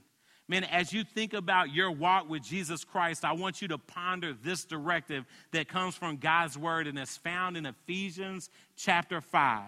Man, 0.46 0.64
as 0.64 0.92
you 0.92 1.04
think 1.04 1.32
about 1.32 1.72
your 1.72 1.90
walk 1.90 2.28
with 2.28 2.42
Jesus 2.42 2.84
Christ, 2.84 3.24
I 3.24 3.32
want 3.32 3.62
you 3.62 3.68
to 3.68 3.78
ponder 3.78 4.34
this 4.34 4.64
directive 4.64 5.24
that 5.52 5.68
comes 5.68 5.94
from 5.94 6.18
God's 6.18 6.58
word 6.58 6.86
and 6.86 6.98
is 6.98 7.16
found 7.16 7.56
in 7.56 7.64
Ephesians 7.64 8.50
chapter 8.76 9.20
5. 9.20 9.62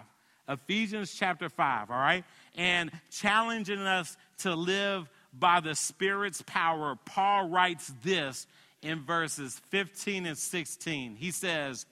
Ephesians 0.49 1.13
chapter 1.13 1.49
5, 1.49 1.89
all 1.89 1.97
right? 1.97 2.23
And 2.55 2.91
challenging 3.11 3.79
us 3.79 4.17
to 4.39 4.55
live 4.55 5.09
by 5.39 5.59
the 5.59 5.75
Spirit's 5.75 6.41
power, 6.45 6.97
Paul 7.05 7.49
writes 7.49 7.91
this 8.03 8.47
in 8.81 9.01
verses 9.01 9.59
15 9.69 10.25
and 10.25 10.37
16. 10.37 11.15
He 11.15 11.31
says, 11.31 11.85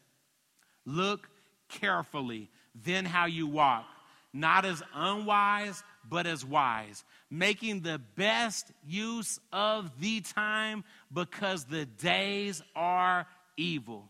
Look 0.85 1.29
carefully 1.69 2.49
then 2.83 3.05
how 3.05 3.25
you 3.25 3.47
walk, 3.47 3.85
not 4.33 4.65
as 4.65 4.83
unwise, 4.93 5.81
but 6.07 6.27
as 6.27 6.45
wise, 6.45 7.03
making 7.29 7.81
the 7.81 7.99
best 8.15 8.71
use 8.85 9.39
of 9.51 9.89
the 9.99 10.21
time 10.21 10.83
because 11.11 11.65
the 11.65 11.85
days 11.85 12.61
are 12.75 13.25
evil. 13.57 14.09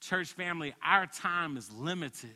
Church 0.00 0.32
family, 0.32 0.74
our 0.84 1.06
time 1.06 1.56
is 1.56 1.72
limited. 1.72 2.34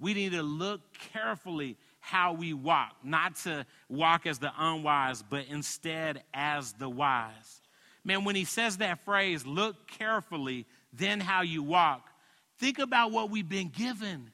We 0.00 0.14
need 0.14 0.32
to 0.32 0.42
look 0.42 0.80
carefully 1.12 1.76
how 2.06 2.32
we 2.32 2.52
walk, 2.52 2.94
not 3.02 3.34
to 3.34 3.66
walk 3.88 4.26
as 4.26 4.38
the 4.38 4.52
unwise, 4.56 5.24
but 5.28 5.44
instead 5.50 6.22
as 6.32 6.72
the 6.74 6.88
wise. 6.88 7.60
Man, 8.04 8.22
when 8.22 8.36
he 8.36 8.44
says 8.44 8.76
that 8.76 9.04
phrase, 9.04 9.44
look 9.44 9.88
carefully, 9.88 10.66
then 10.92 11.18
how 11.18 11.42
you 11.42 11.64
walk, 11.64 12.08
think 12.58 12.78
about 12.78 13.10
what 13.10 13.28
we've 13.28 13.48
been 13.48 13.70
given. 13.70 14.30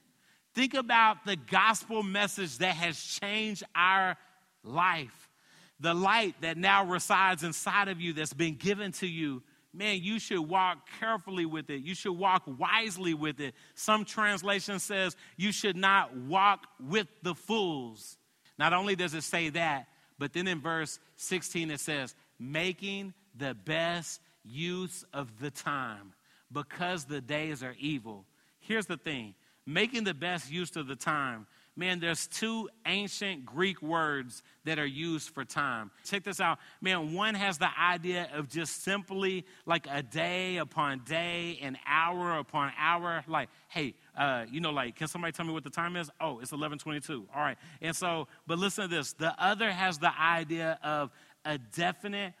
Think 0.53 0.75
about 0.75 1.25
the 1.25 1.35
gospel 1.35 2.03
message 2.03 2.59
that 2.59 2.75
has 2.75 3.01
changed 3.01 3.63
our 3.73 4.17
life. 4.63 5.31
The 5.79 5.95
light 5.95 6.35
that 6.41 6.57
now 6.57 6.85
resides 6.85 7.41
inside 7.41 7.87
of 7.87 7.99
you 7.99 8.13
that's 8.13 8.33
been 8.33 8.55
given 8.55 8.91
to 8.93 9.07
you 9.07 9.41
man, 9.73 9.99
you 10.01 10.19
should 10.19 10.41
walk 10.41 10.87
carefully 10.99 11.45
with 11.45 11.69
it. 11.69 11.81
You 11.81 11.95
should 11.95 12.13
walk 12.13 12.43
wisely 12.45 13.13
with 13.13 13.39
it. 13.39 13.55
Some 13.75 14.05
translation 14.05 14.79
says 14.79 15.15
you 15.37 15.51
should 15.51 15.75
not 15.75 16.15
walk 16.15 16.67
with 16.79 17.07
the 17.23 17.33
fools. 17.33 18.17
Not 18.57 18.73
only 18.73 18.95
does 18.95 19.13
it 19.13 19.23
say 19.23 19.49
that, 19.49 19.87
but 20.19 20.33
then 20.33 20.47
in 20.47 20.61
verse 20.61 20.99
16 21.15 21.71
it 21.71 21.79
says, 21.79 22.15
making 22.39 23.13
the 23.35 23.53
best 23.53 24.21
use 24.43 25.03
of 25.13 25.39
the 25.39 25.49
time 25.49 26.13
because 26.51 27.05
the 27.05 27.21
days 27.21 27.63
are 27.63 27.75
evil. 27.79 28.25
Here's 28.59 28.85
the 28.85 28.97
thing 28.97 29.33
making 29.65 30.03
the 30.03 30.13
best 30.13 30.51
use 30.51 30.75
of 30.75 30.87
the 30.87 30.95
time 30.95 31.47
Man, 31.75 31.99
there's 31.99 32.27
two 32.27 32.69
ancient 32.85 33.47
Greek 33.47 33.81
words 33.81 34.43
that 34.63 34.77
are 34.77 34.85
used 34.85 35.29
for 35.31 35.43
time. 35.43 35.89
Check 36.05 36.23
this 36.23 36.39
out. 36.39 36.59
Man, 36.81 37.13
one 37.13 37.33
has 37.33 37.57
the 37.57 37.69
idea 37.79 38.29
of 38.35 38.47
just 38.47 38.83
simply 38.83 39.43
like 39.65 39.87
a 39.89 40.03
day 40.03 40.57
upon 40.57 40.99
day, 40.99 41.57
an 41.63 41.77
hour 41.87 42.37
upon 42.37 42.71
hour. 42.77 43.23
Like, 43.27 43.49
hey, 43.69 43.95
uh, 44.15 44.45
you 44.51 44.61
know, 44.61 44.69
like, 44.69 44.95
can 44.95 45.07
somebody 45.07 45.31
tell 45.31 45.47
me 45.47 45.51
what 45.51 45.63
the 45.63 45.71
time 45.71 45.95
is? 45.95 46.11
Oh, 46.21 46.39
it's 46.39 46.51
1122. 46.51 47.25
All 47.33 47.41
right. 47.41 47.57
And 47.81 47.95
so, 47.95 48.27
but 48.45 48.59
listen 48.59 48.87
to 48.87 48.95
this. 48.95 49.13
The 49.13 49.33
other 49.43 49.71
has 49.71 49.97
the 49.97 50.11
idea 50.15 50.77
of 50.83 51.09
a 51.43 51.57
definite 51.57 52.33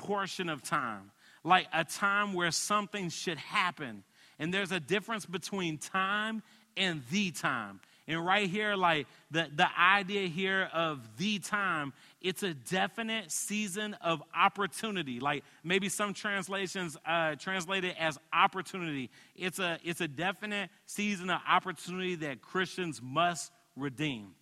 portion 0.00 0.48
of 0.48 0.62
time, 0.64 1.12
like 1.44 1.68
a 1.72 1.84
time 1.84 2.32
where 2.32 2.50
something 2.50 3.08
should 3.08 3.38
happen. 3.38 4.02
And 4.40 4.52
there's 4.52 4.72
a 4.72 4.80
difference 4.80 5.26
between 5.26 5.78
time 5.78 6.42
and 6.76 7.02
the 7.10 7.30
time. 7.30 7.80
And 8.10 8.26
right 8.26 8.50
here, 8.50 8.74
like 8.74 9.06
the, 9.30 9.46
the 9.54 9.68
idea 9.78 10.26
here 10.26 10.68
of 10.72 10.98
the 11.16 11.38
time, 11.38 11.92
it's 12.20 12.42
a 12.42 12.54
definite 12.54 13.30
season 13.30 13.94
of 14.02 14.20
opportunity. 14.36 15.20
Like 15.20 15.44
maybe 15.62 15.88
some 15.88 16.12
translations 16.12 16.96
uh, 17.06 17.36
translate 17.36 17.84
it 17.84 17.94
as 18.00 18.18
opportunity. 18.32 19.10
It's 19.36 19.60
a, 19.60 19.78
it's 19.84 20.00
a 20.00 20.08
definite 20.08 20.70
season 20.86 21.30
of 21.30 21.40
opportunity 21.48 22.16
that 22.16 22.42
Christians 22.42 23.00
must 23.00 23.52
redeem. 23.76 24.34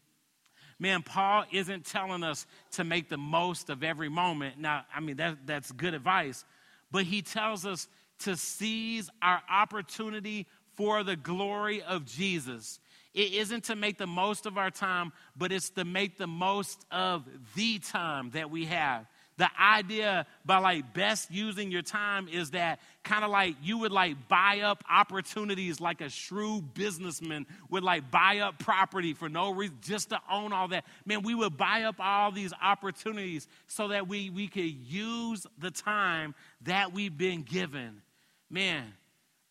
Man, 0.79 1.03
Paul 1.03 1.45
isn't 1.53 1.85
telling 1.85 2.23
us 2.23 2.47
to 2.73 2.85
make 2.85 3.11
the 3.11 3.19
most 3.19 3.69
of 3.69 3.85
every 3.85 4.09
moment. 4.09 4.59
Now, 4.59 4.87
I 4.95 5.01
mean, 5.01 5.19
that, 5.19 5.47
that's 5.47 5.71
good 5.73 5.93
advice, 5.93 6.43
but 6.91 7.05
he 7.05 7.21
tells 7.21 7.67
us 7.67 7.87
to 8.21 8.35
seize 8.35 9.11
our 9.21 9.43
opportunity 9.51 10.47
for 10.75 11.03
the 11.03 11.17
glory 11.17 11.83
of 11.83 12.07
Jesus. 12.07 12.81
It 13.15 13.33
isn't 13.35 13.65
to 13.65 13.77
make 13.77 13.99
the 13.99 14.07
most 14.07 14.47
of 14.47 14.59
our 14.59 14.71
time, 14.71 15.13
but 15.37 15.53
it's 15.53 15.71
to 15.71 15.85
make 15.85 16.19
the 16.19 16.27
most 16.27 16.85
of 16.91 17.25
the 17.55 17.79
time 17.79 18.31
that 18.31 18.51
we 18.51 18.67
have. 18.67 19.07
The 19.39 19.49
idea 19.61 20.27
by 20.45 20.59
like 20.59 20.93
best 20.95 21.31
using 21.31 21.71
your 21.71 21.83
time 21.83 22.27
is 22.27 22.51
that 22.51 22.81
kind 23.05 23.25
of 23.25 23.31
like 23.31 23.55
you 23.63 23.79
would 23.79 23.93
like 23.93 24.27
buy 24.27 24.61
up 24.65 24.83
opportunities 24.91 25.81
like 25.81 26.01
a 26.01 26.09
shrewd 26.09 26.75
businessman 26.75 27.47
would 27.71 27.85
like 27.85 28.11
buy 28.11 28.41
up 28.41 28.59
property 28.59 29.15
for 29.15 29.29
no 29.29 29.53
reason, 29.53 29.77
just 29.81 30.09
to 30.09 30.19
own 30.29 30.53
all 30.53 30.67
that. 30.69 30.85
Man, 31.07 31.23
we 31.23 31.37
would 31.37 31.57
buy 31.57 31.85
up 31.85 32.01
all 32.01 32.33
these 32.33 32.53
opportunities 32.61 33.47
so 33.69 33.89
that 33.89 34.09
we, 34.09 34.29
we 34.29 34.49
could 34.49 34.65
use 34.65 35.47
the 35.57 35.71
time 35.71 36.35
that 36.63 36.93
we've 36.93 37.17
been 37.17 37.43
given. 37.43 38.03
Man, 38.51 38.93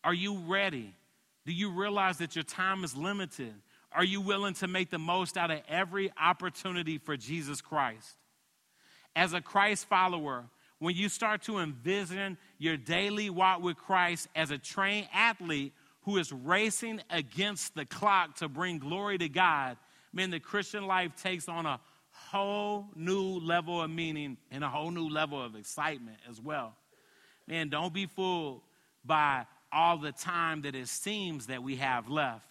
are 0.04 0.14
you 0.14 0.38
ready? 0.40 0.94
Do 1.48 1.54
you 1.54 1.70
realize 1.70 2.18
that 2.18 2.36
your 2.36 2.42
time 2.42 2.84
is 2.84 2.94
limited? 2.94 3.54
Are 3.90 4.04
you 4.04 4.20
willing 4.20 4.52
to 4.56 4.68
make 4.68 4.90
the 4.90 4.98
most 4.98 5.38
out 5.38 5.50
of 5.50 5.60
every 5.66 6.12
opportunity 6.20 6.98
for 6.98 7.16
Jesus 7.16 7.62
Christ? 7.62 8.16
As 9.16 9.32
a 9.32 9.40
Christ 9.40 9.88
follower, 9.88 10.44
when 10.78 10.94
you 10.94 11.08
start 11.08 11.44
to 11.44 11.60
envision 11.60 12.36
your 12.58 12.76
daily 12.76 13.30
walk 13.30 13.62
with 13.62 13.78
Christ 13.78 14.28
as 14.36 14.50
a 14.50 14.58
trained 14.58 15.08
athlete 15.14 15.72
who 16.02 16.18
is 16.18 16.30
racing 16.32 17.00
against 17.08 17.74
the 17.74 17.86
clock 17.86 18.36
to 18.40 18.48
bring 18.50 18.78
glory 18.78 19.16
to 19.16 19.30
God, 19.30 19.78
man, 20.12 20.28
the 20.28 20.40
Christian 20.40 20.86
life 20.86 21.12
takes 21.16 21.48
on 21.48 21.64
a 21.64 21.80
whole 22.10 22.88
new 22.94 23.38
level 23.38 23.80
of 23.80 23.88
meaning 23.88 24.36
and 24.50 24.62
a 24.62 24.68
whole 24.68 24.90
new 24.90 25.08
level 25.08 25.42
of 25.42 25.56
excitement 25.56 26.18
as 26.28 26.42
well. 26.42 26.74
Man, 27.46 27.70
don't 27.70 27.94
be 27.94 28.04
fooled 28.04 28.60
by 29.02 29.46
all 29.72 29.98
the 29.98 30.12
time 30.12 30.62
that 30.62 30.74
it 30.74 30.88
seems 30.88 31.46
that 31.46 31.62
we 31.62 31.76
have 31.76 32.08
left. 32.08 32.44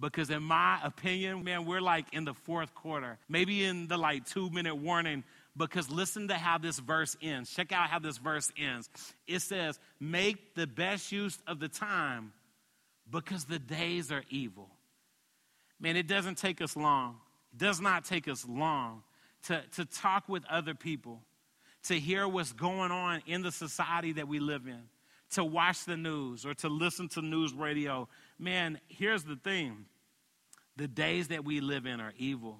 Because 0.00 0.30
in 0.30 0.42
my 0.42 0.80
opinion, 0.82 1.44
man, 1.44 1.66
we're 1.66 1.80
like 1.80 2.06
in 2.12 2.24
the 2.24 2.34
fourth 2.34 2.74
quarter, 2.74 3.18
maybe 3.28 3.64
in 3.64 3.86
the 3.86 3.96
like 3.96 4.26
two 4.26 4.50
minute 4.50 4.76
warning. 4.76 5.24
Because 5.56 5.88
listen 5.88 6.28
to 6.28 6.34
how 6.34 6.58
this 6.58 6.80
verse 6.80 7.16
ends. 7.22 7.54
Check 7.54 7.70
out 7.70 7.88
how 7.88 8.00
this 8.00 8.18
verse 8.18 8.50
ends. 8.58 8.90
It 9.28 9.40
says, 9.40 9.78
Make 10.00 10.56
the 10.56 10.66
best 10.66 11.12
use 11.12 11.38
of 11.46 11.60
the 11.60 11.68
time 11.68 12.32
because 13.08 13.44
the 13.44 13.60
days 13.60 14.10
are 14.10 14.24
evil. 14.30 14.68
Man, 15.78 15.96
it 15.96 16.08
doesn't 16.08 16.38
take 16.38 16.60
us 16.60 16.76
long. 16.76 17.18
It 17.52 17.58
does 17.58 17.80
not 17.80 18.04
take 18.04 18.26
us 18.26 18.44
long 18.48 19.02
to, 19.44 19.62
to 19.76 19.84
talk 19.84 20.28
with 20.28 20.44
other 20.50 20.74
people, 20.74 21.20
to 21.84 21.94
hear 21.94 22.26
what's 22.26 22.52
going 22.52 22.90
on 22.90 23.22
in 23.26 23.42
the 23.42 23.52
society 23.52 24.12
that 24.14 24.26
we 24.26 24.40
live 24.40 24.66
in, 24.66 24.82
to 25.32 25.44
watch 25.44 25.84
the 25.84 25.96
news 25.96 26.46
or 26.46 26.54
to 26.54 26.68
listen 26.68 27.08
to 27.10 27.22
news 27.22 27.52
radio. 27.52 28.08
Man, 28.38 28.78
here's 28.88 29.24
the 29.24 29.36
thing 29.36 29.86
the 30.76 30.88
days 30.88 31.28
that 31.28 31.44
we 31.44 31.60
live 31.60 31.86
in 31.86 32.00
are 32.00 32.12
evil. 32.16 32.58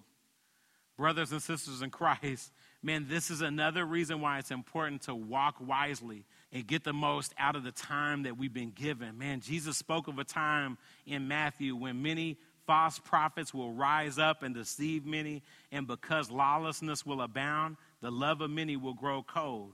Brothers 0.97 1.33
and 1.33 1.43
sisters 1.43 1.83
in 1.83 1.91
Christ, 1.91 2.53
man, 2.81 3.07
this 3.09 3.29
is 3.29 3.41
another 3.41 3.85
reason 3.85 4.21
why 4.21 4.39
it's 4.39 4.53
important 4.53 5.03
to 5.03 5.15
walk 5.15 5.57
wisely 5.61 6.25
and 6.53 6.65
get 6.65 6.85
the 6.85 6.93
most 6.93 7.35
out 7.37 7.57
of 7.57 7.65
the 7.65 7.73
time 7.73 8.23
that 8.23 8.39
we've 8.39 8.55
been 8.55 8.71
given. 8.71 9.19
Man, 9.19 9.41
Jesus 9.41 9.77
spoke 9.77 10.07
of 10.07 10.21
a 10.21 10.25
time 10.25 10.79
in 11.05 11.27
Matthew 11.27 11.75
when 11.75 12.01
many 12.01 12.39
false 12.65 13.01
prophets 13.01 13.53
will 13.53 13.73
rise 13.73 14.19
up 14.19 14.43
and 14.45 14.55
deceive 14.55 15.05
many, 15.05 15.43
and 15.73 15.87
because 15.87 16.31
lawlessness 16.31 17.05
will 17.05 17.23
abound, 17.23 17.77
the 18.01 18.11
love 18.11 18.41
of 18.41 18.51
many 18.51 18.77
will 18.77 18.95
grow 18.95 19.23
cold. 19.23 19.73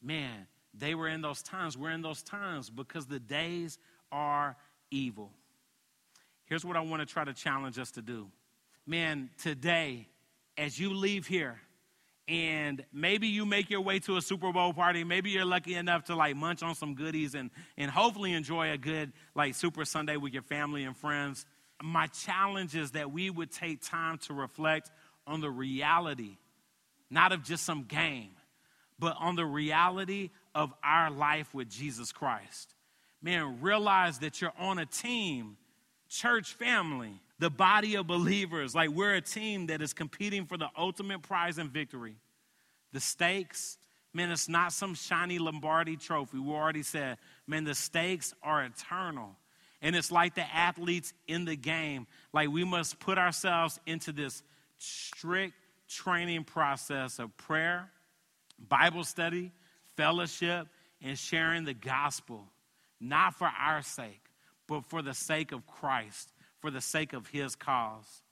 Man, 0.00 0.46
they 0.78 0.94
were 0.94 1.08
in 1.08 1.20
those 1.20 1.42
times. 1.42 1.76
We're 1.76 1.90
in 1.90 2.02
those 2.02 2.22
times 2.22 2.70
because 2.70 3.06
the 3.06 3.18
days 3.18 3.78
are 4.12 4.56
evil. 4.90 5.30
Here's 6.46 6.64
what 6.64 6.76
I 6.76 6.80
want 6.80 7.00
to 7.00 7.06
try 7.06 7.24
to 7.24 7.34
challenge 7.34 7.78
us 7.78 7.92
to 7.92 8.02
do. 8.02 8.28
Man, 8.86 9.30
today, 9.42 10.06
as 10.56 10.78
you 10.78 10.94
leave 10.94 11.26
here, 11.26 11.60
and 12.28 12.84
maybe 12.92 13.28
you 13.28 13.46
make 13.46 13.70
your 13.70 13.80
way 13.80 14.00
to 14.00 14.16
a 14.16 14.22
Super 14.22 14.52
Bowl 14.52 14.72
party. 14.72 15.04
Maybe 15.04 15.30
you're 15.30 15.44
lucky 15.44 15.74
enough 15.74 16.04
to 16.04 16.16
like 16.16 16.34
munch 16.34 16.60
on 16.60 16.74
some 16.74 16.94
goodies 16.94 17.36
and, 17.36 17.50
and 17.76 17.88
hopefully 17.88 18.32
enjoy 18.32 18.72
a 18.72 18.76
good 18.76 19.12
like 19.36 19.54
Super 19.54 19.84
Sunday 19.84 20.16
with 20.16 20.32
your 20.32 20.42
family 20.42 20.82
and 20.82 20.96
friends 20.96 21.46
my 21.82 22.06
challenge 22.08 22.74
is 22.74 22.92
that 22.92 23.12
we 23.12 23.30
would 23.30 23.50
take 23.50 23.82
time 23.82 24.18
to 24.18 24.34
reflect 24.34 24.90
on 25.26 25.40
the 25.40 25.50
reality, 25.50 26.38
not 27.10 27.32
of 27.32 27.42
just 27.42 27.64
some 27.64 27.84
game, 27.84 28.30
but 28.98 29.16
on 29.18 29.36
the 29.36 29.44
reality 29.44 30.30
of 30.56 30.72
our 30.82 31.10
life 31.10 31.54
with 31.54 31.68
Jesus 31.68 32.10
Christ. 32.10 32.74
Man, 33.22 33.60
realize 33.60 34.20
that 34.20 34.40
you're 34.40 34.54
on 34.58 34.78
a 34.78 34.86
team, 34.86 35.58
church 36.08 36.54
family, 36.54 37.12
the 37.38 37.50
body 37.50 37.94
of 37.96 38.06
believers. 38.06 38.74
Like 38.74 38.88
we're 38.88 39.14
a 39.14 39.20
team 39.20 39.66
that 39.66 39.82
is 39.82 39.92
competing 39.92 40.46
for 40.46 40.56
the 40.56 40.68
ultimate 40.76 41.22
prize 41.22 41.58
and 41.58 41.70
victory. 41.70 42.16
The 42.92 43.00
stakes, 43.00 43.76
man, 44.14 44.30
it's 44.30 44.48
not 44.48 44.72
some 44.72 44.94
shiny 44.94 45.38
Lombardi 45.38 45.96
trophy. 45.96 46.38
We 46.38 46.52
already 46.52 46.82
said, 46.82 47.18
man, 47.46 47.64
the 47.64 47.74
stakes 47.74 48.34
are 48.42 48.64
eternal. 48.64 49.36
And 49.82 49.94
it's 49.94 50.10
like 50.10 50.34
the 50.34 50.54
athletes 50.54 51.12
in 51.28 51.44
the 51.44 51.56
game. 51.56 52.06
Like 52.32 52.48
we 52.48 52.64
must 52.64 52.98
put 52.98 53.18
ourselves 53.18 53.78
into 53.84 54.10
this 54.10 54.42
strict 54.78 55.52
training 55.86 56.44
process 56.44 57.18
of 57.18 57.36
prayer, 57.36 57.90
Bible 58.58 59.04
study, 59.04 59.52
fellowship, 59.96 60.68
and 61.02 61.18
sharing 61.18 61.64
the 61.64 61.74
gospel, 61.74 62.44
not 63.00 63.34
for 63.34 63.48
our 63.48 63.82
sake, 63.82 64.22
but 64.66 64.84
for 64.86 65.02
the 65.02 65.14
sake 65.14 65.52
of 65.52 65.66
Christ, 65.66 66.32
for 66.60 66.70
the 66.70 66.80
sake 66.80 67.12
of 67.12 67.26
his 67.26 67.54
cause. 67.54 68.22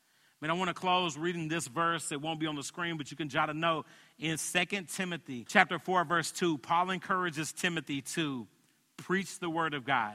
I 0.41 0.47
mean, 0.47 0.51
I 0.51 0.55
want 0.55 0.69
to 0.69 0.75
close 0.75 1.17
reading 1.17 1.49
this 1.49 1.67
verse. 1.69 2.11
It 2.13 2.21
won't 2.21 2.41
be 2.41 2.47
on 2.47 2.57
the 2.57 2.63
screen, 2.63 2.97
but 2.97 3.11
you 3.11 3.17
can 3.17 3.29
jot 3.29 3.51
a 3.51 3.55
note. 3.55 3.87
In 4.19 4.37
2 4.37 4.65
Timothy 4.95 5.45
chapter 5.49 5.79
4, 5.79 6.05
verse 6.05 6.33
2, 6.33 6.59
Paul 6.59 6.91
encourages 6.91 7.53
Timothy 7.53 8.03
to 8.03 8.47
preach 8.97 9.39
the 9.39 9.51
word 9.51 9.75
of 9.75 9.85
God 9.85 10.15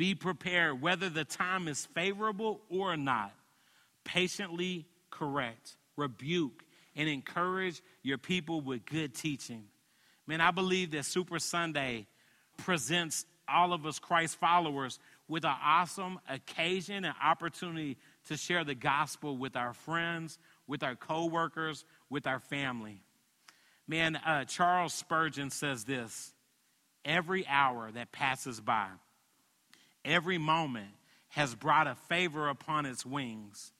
be 0.00 0.14
prepared, 0.14 0.80
whether 0.80 1.10
the 1.10 1.26
time 1.26 1.68
is 1.68 1.84
favorable 1.94 2.62
or 2.70 2.96
not. 2.96 3.34
Patiently 4.02 4.86
correct, 5.10 5.76
rebuke, 5.94 6.64
and 6.96 7.06
encourage 7.06 7.82
your 8.02 8.16
people 8.16 8.62
with 8.62 8.86
good 8.86 9.14
teaching. 9.14 9.64
Man, 10.30 10.40
I 10.40 10.52
believe 10.52 10.92
that 10.92 11.06
Super 11.06 11.40
Sunday 11.40 12.06
presents 12.56 13.26
all 13.48 13.72
of 13.72 13.84
us 13.84 13.98
Christ 13.98 14.36
followers 14.36 15.00
with 15.26 15.44
an 15.44 15.56
awesome 15.60 16.20
occasion 16.28 17.04
and 17.04 17.16
opportunity 17.20 17.96
to 18.28 18.36
share 18.36 18.62
the 18.62 18.76
gospel 18.76 19.36
with 19.36 19.56
our 19.56 19.72
friends, 19.72 20.38
with 20.68 20.84
our 20.84 20.94
coworkers, 20.94 21.84
with 22.10 22.28
our 22.28 22.38
family. 22.38 23.02
Man, 23.88 24.14
uh, 24.14 24.44
Charles 24.44 24.94
Spurgeon 24.94 25.50
says 25.50 25.82
this 25.82 26.32
every 27.04 27.44
hour 27.48 27.90
that 27.90 28.12
passes 28.12 28.60
by 28.60 28.86
every 30.04 30.38
moment 30.38 30.92
has 31.30 31.56
brought 31.56 31.88
a 31.88 31.96
favor 32.08 32.48
upon 32.48 32.86
its 32.86 33.04
wings. 33.04 33.72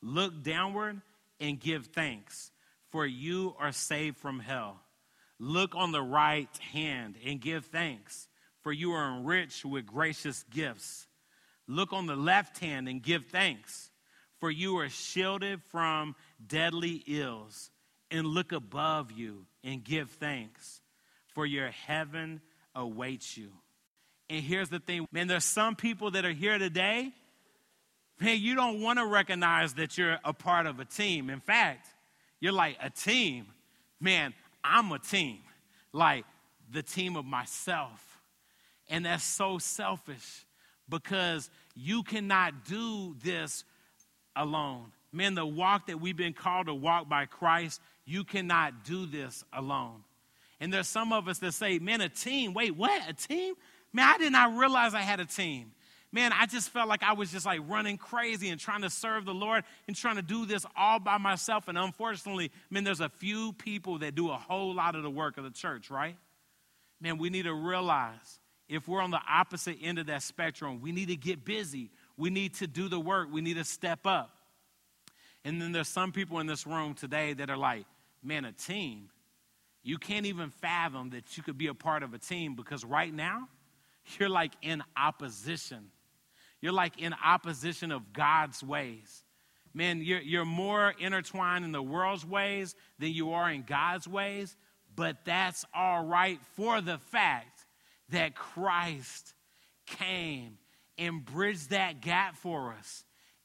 Look 0.00 0.42
downward 0.42 1.02
and 1.38 1.60
give 1.60 1.88
thanks, 1.88 2.50
for 2.92 3.04
you 3.04 3.54
are 3.58 3.72
saved 3.72 4.16
from 4.16 4.40
hell. 4.40 4.80
Look 5.38 5.74
on 5.74 5.92
the 5.92 6.02
right 6.02 6.48
hand 6.72 7.16
and 7.24 7.40
give 7.40 7.66
thanks, 7.66 8.28
for 8.62 8.72
you 8.72 8.92
are 8.92 9.16
enriched 9.16 9.64
with 9.64 9.86
gracious 9.86 10.44
gifts. 10.50 11.06
Look 11.66 11.92
on 11.92 12.06
the 12.06 12.16
left 12.16 12.58
hand 12.58 12.88
and 12.88 13.02
give 13.02 13.26
thanks, 13.26 13.90
for 14.40 14.50
you 14.50 14.78
are 14.78 14.88
shielded 14.88 15.62
from 15.62 16.16
deadly 16.44 17.02
ills. 17.06 17.70
And 18.10 18.26
look 18.26 18.52
above 18.52 19.12
you 19.12 19.44
and 19.62 19.84
give 19.84 20.10
thanks, 20.12 20.80
for 21.34 21.44
your 21.44 21.68
heaven 21.68 22.40
awaits 22.74 23.36
you. 23.36 23.50
And 24.30 24.42
here's 24.42 24.70
the 24.70 24.78
thing, 24.78 25.06
man, 25.12 25.26
there's 25.26 25.44
some 25.44 25.76
people 25.76 26.10
that 26.12 26.24
are 26.24 26.32
here 26.32 26.58
today, 26.58 27.12
man, 28.18 28.40
you 28.40 28.54
don't 28.54 28.80
want 28.80 28.98
to 28.98 29.04
recognize 29.04 29.74
that 29.74 29.98
you're 29.98 30.18
a 30.24 30.32
part 30.32 30.66
of 30.66 30.80
a 30.80 30.86
team. 30.86 31.28
In 31.28 31.40
fact, 31.40 31.86
you're 32.40 32.52
like 32.52 32.78
a 32.82 32.88
team. 32.88 33.46
Man, 34.00 34.32
I'm 34.68 34.92
a 34.92 34.98
team, 34.98 35.38
like 35.92 36.24
the 36.70 36.82
team 36.82 37.16
of 37.16 37.24
myself. 37.24 38.04
And 38.88 39.06
that's 39.06 39.24
so 39.24 39.58
selfish 39.58 40.44
because 40.88 41.50
you 41.74 42.02
cannot 42.02 42.64
do 42.64 43.16
this 43.22 43.64
alone. 44.36 44.92
Man, 45.12 45.34
the 45.34 45.46
walk 45.46 45.86
that 45.86 46.00
we've 46.00 46.16
been 46.16 46.32
called 46.32 46.66
to 46.66 46.74
walk 46.74 47.08
by 47.08 47.26
Christ, 47.26 47.80
you 48.04 48.24
cannot 48.24 48.84
do 48.84 49.06
this 49.06 49.44
alone. 49.52 50.04
And 50.60 50.72
there's 50.72 50.88
some 50.88 51.12
of 51.12 51.28
us 51.28 51.38
that 51.38 51.54
say, 51.54 51.78
man, 51.78 52.00
a 52.00 52.08
team, 52.08 52.52
wait, 52.52 52.76
what? 52.76 53.02
A 53.08 53.12
team? 53.12 53.54
Man, 53.92 54.06
I 54.06 54.18
did 54.18 54.32
not 54.32 54.56
realize 54.56 54.94
I 54.94 55.00
had 55.00 55.20
a 55.20 55.24
team. 55.24 55.72
Man, 56.10 56.32
I 56.32 56.46
just 56.46 56.70
felt 56.70 56.88
like 56.88 57.02
I 57.02 57.12
was 57.12 57.30
just 57.30 57.44
like 57.44 57.60
running 57.68 57.98
crazy 57.98 58.48
and 58.48 58.58
trying 58.58 58.80
to 58.80 58.88
serve 58.88 59.26
the 59.26 59.34
Lord 59.34 59.64
and 59.86 59.94
trying 59.94 60.16
to 60.16 60.22
do 60.22 60.46
this 60.46 60.64
all 60.74 60.98
by 60.98 61.18
myself. 61.18 61.68
And 61.68 61.76
unfortunately, 61.76 62.50
man, 62.70 62.84
there's 62.84 63.00
a 63.00 63.10
few 63.10 63.52
people 63.52 63.98
that 63.98 64.14
do 64.14 64.30
a 64.30 64.36
whole 64.36 64.74
lot 64.74 64.94
of 64.94 65.02
the 65.02 65.10
work 65.10 65.36
of 65.36 65.44
the 65.44 65.50
church, 65.50 65.90
right? 65.90 66.16
Man, 67.00 67.18
we 67.18 67.28
need 67.28 67.42
to 67.42 67.52
realize 67.52 68.40
if 68.68 68.88
we're 68.88 69.02
on 69.02 69.10
the 69.10 69.20
opposite 69.28 69.78
end 69.82 69.98
of 69.98 70.06
that 70.06 70.22
spectrum, 70.22 70.80
we 70.80 70.92
need 70.92 71.08
to 71.08 71.16
get 71.16 71.44
busy. 71.44 71.90
We 72.16 72.30
need 72.30 72.54
to 72.54 72.66
do 72.66 72.88
the 72.88 73.00
work. 73.00 73.28
We 73.30 73.42
need 73.42 73.56
to 73.56 73.64
step 73.64 74.06
up. 74.06 74.30
And 75.44 75.60
then 75.60 75.72
there's 75.72 75.88
some 75.88 76.12
people 76.12 76.40
in 76.40 76.46
this 76.46 76.66
room 76.66 76.94
today 76.94 77.34
that 77.34 77.50
are 77.50 77.56
like, 77.56 77.84
man, 78.22 78.46
a 78.46 78.52
team. 78.52 79.10
You 79.82 79.98
can't 79.98 80.26
even 80.26 80.50
fathom 80.50 81.10
that 81.10 81.36
you 81.36 81.42
could 81.42 81.56
be 81.56 81.68
a 81.68 81.74
part 81.74 82.02
of 82.02 82.12
a 82.14 82.18
team 82.18 82.54
because 82.54 82.84
right 82.84 83.12
now, 83.12 83.48
you're 84.18 84.28
like 84.28 84.52
in 84.62 84.82
opposition. 84.96 85.90
You're 86.60 86.72
like 86.72 86.98
in 86.98 87.14
opposition 87.24 87.92
of 87.92 88.12
God's 88.12 88.62
ways. 88.62 89.24
Man, 89.74 90.00
you're, 90.02 90.20
you're 90.20 90.44
more 90.44 90.94
intertwined 90.98 91.64
in 91.64 91.72
the 91.72 91.82
world's 91.82 92.26
ways 92.26 92.74
than 92.98 93.12
you 93.12 93.32
are 93.32 93.50
in 93.50 93.62
God's 93.62 94.08
ways, 94.08 94.56
but 94.96 95.24
that's 95.24 95.64
all 95.74 96.04
right 96.04 96.40
for 96.56 96.80
the 96.80 96.98
fact 96.98 97.64
that 98.08 98.34
Christ 98.34 99.34
came 99.86 100.58
and 100.96 101.24
bridged 101.24 101.70
that 101.70 102.00
gap 102.00 102.36
for 102.36 102.74
us. 102.76 103.04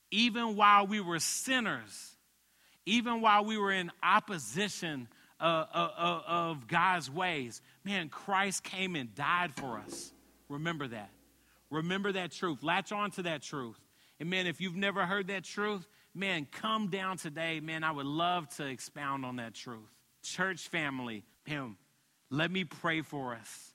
Even 0.10 0.56
while 0.56 0.88
we 0.88 1.02
were 1.02 1.20
sinners, 1.20 2.16
even 2.86 3.22
while 3.22 3.46
we 3.46 3.58
were 3.58 3.72
in 3.72 3.92
opposition 4.02 5.08
uh, 5.40 5.66
uh, 5.74 5.90
uh, 5.98 6.22
of 6.28 6.68
God's 6.68 7.10
ways, 7.10 7.62
man, 7.84 8.10
Christ 8.10 8.64
came 8.64 8.96
and 8.96 9.14
died 9.14 9.54
for 9.56 9.78
us. 9.78 10.12
Remember 10.50 10.88
that. 10.88 11.10
Remember 11.74 12.12
that 12.12 12.32
truth. 12.32 12.62
Latch 12.62 12.92
on 12.92 13.12
to 13.12 13.24
that 13.24 13.42
truth. 13.42 13.80
And 14.20 14.30
man, 14.30 14.46
if 14.46 14.62
you've 14.62 14.76
never 14.76 15.06
heard 15.06 15.28
that 15.28 15.44
truth, 15.44 15.88
man, 16.14 16.48
come 16.52 16.90
down 16.90 17.18
today. 17.18 17.60
Man, 17.60 17.84
I 17.84 17.92
would 17.92 18.06
love 18.06 18.48
to 18.58 18.66
expound 18.66 19.26
on 19.26 19.38
that 19.38 19.56
truth. 19.56 19.90
Church 20.22 20.70
family, 20.70 21.24
him, 21.46 21.78
let 22.30 22.52
me 22.52 22.64
pray 22.64 23.02
for 23.02 23.34
us. 23.34 23.73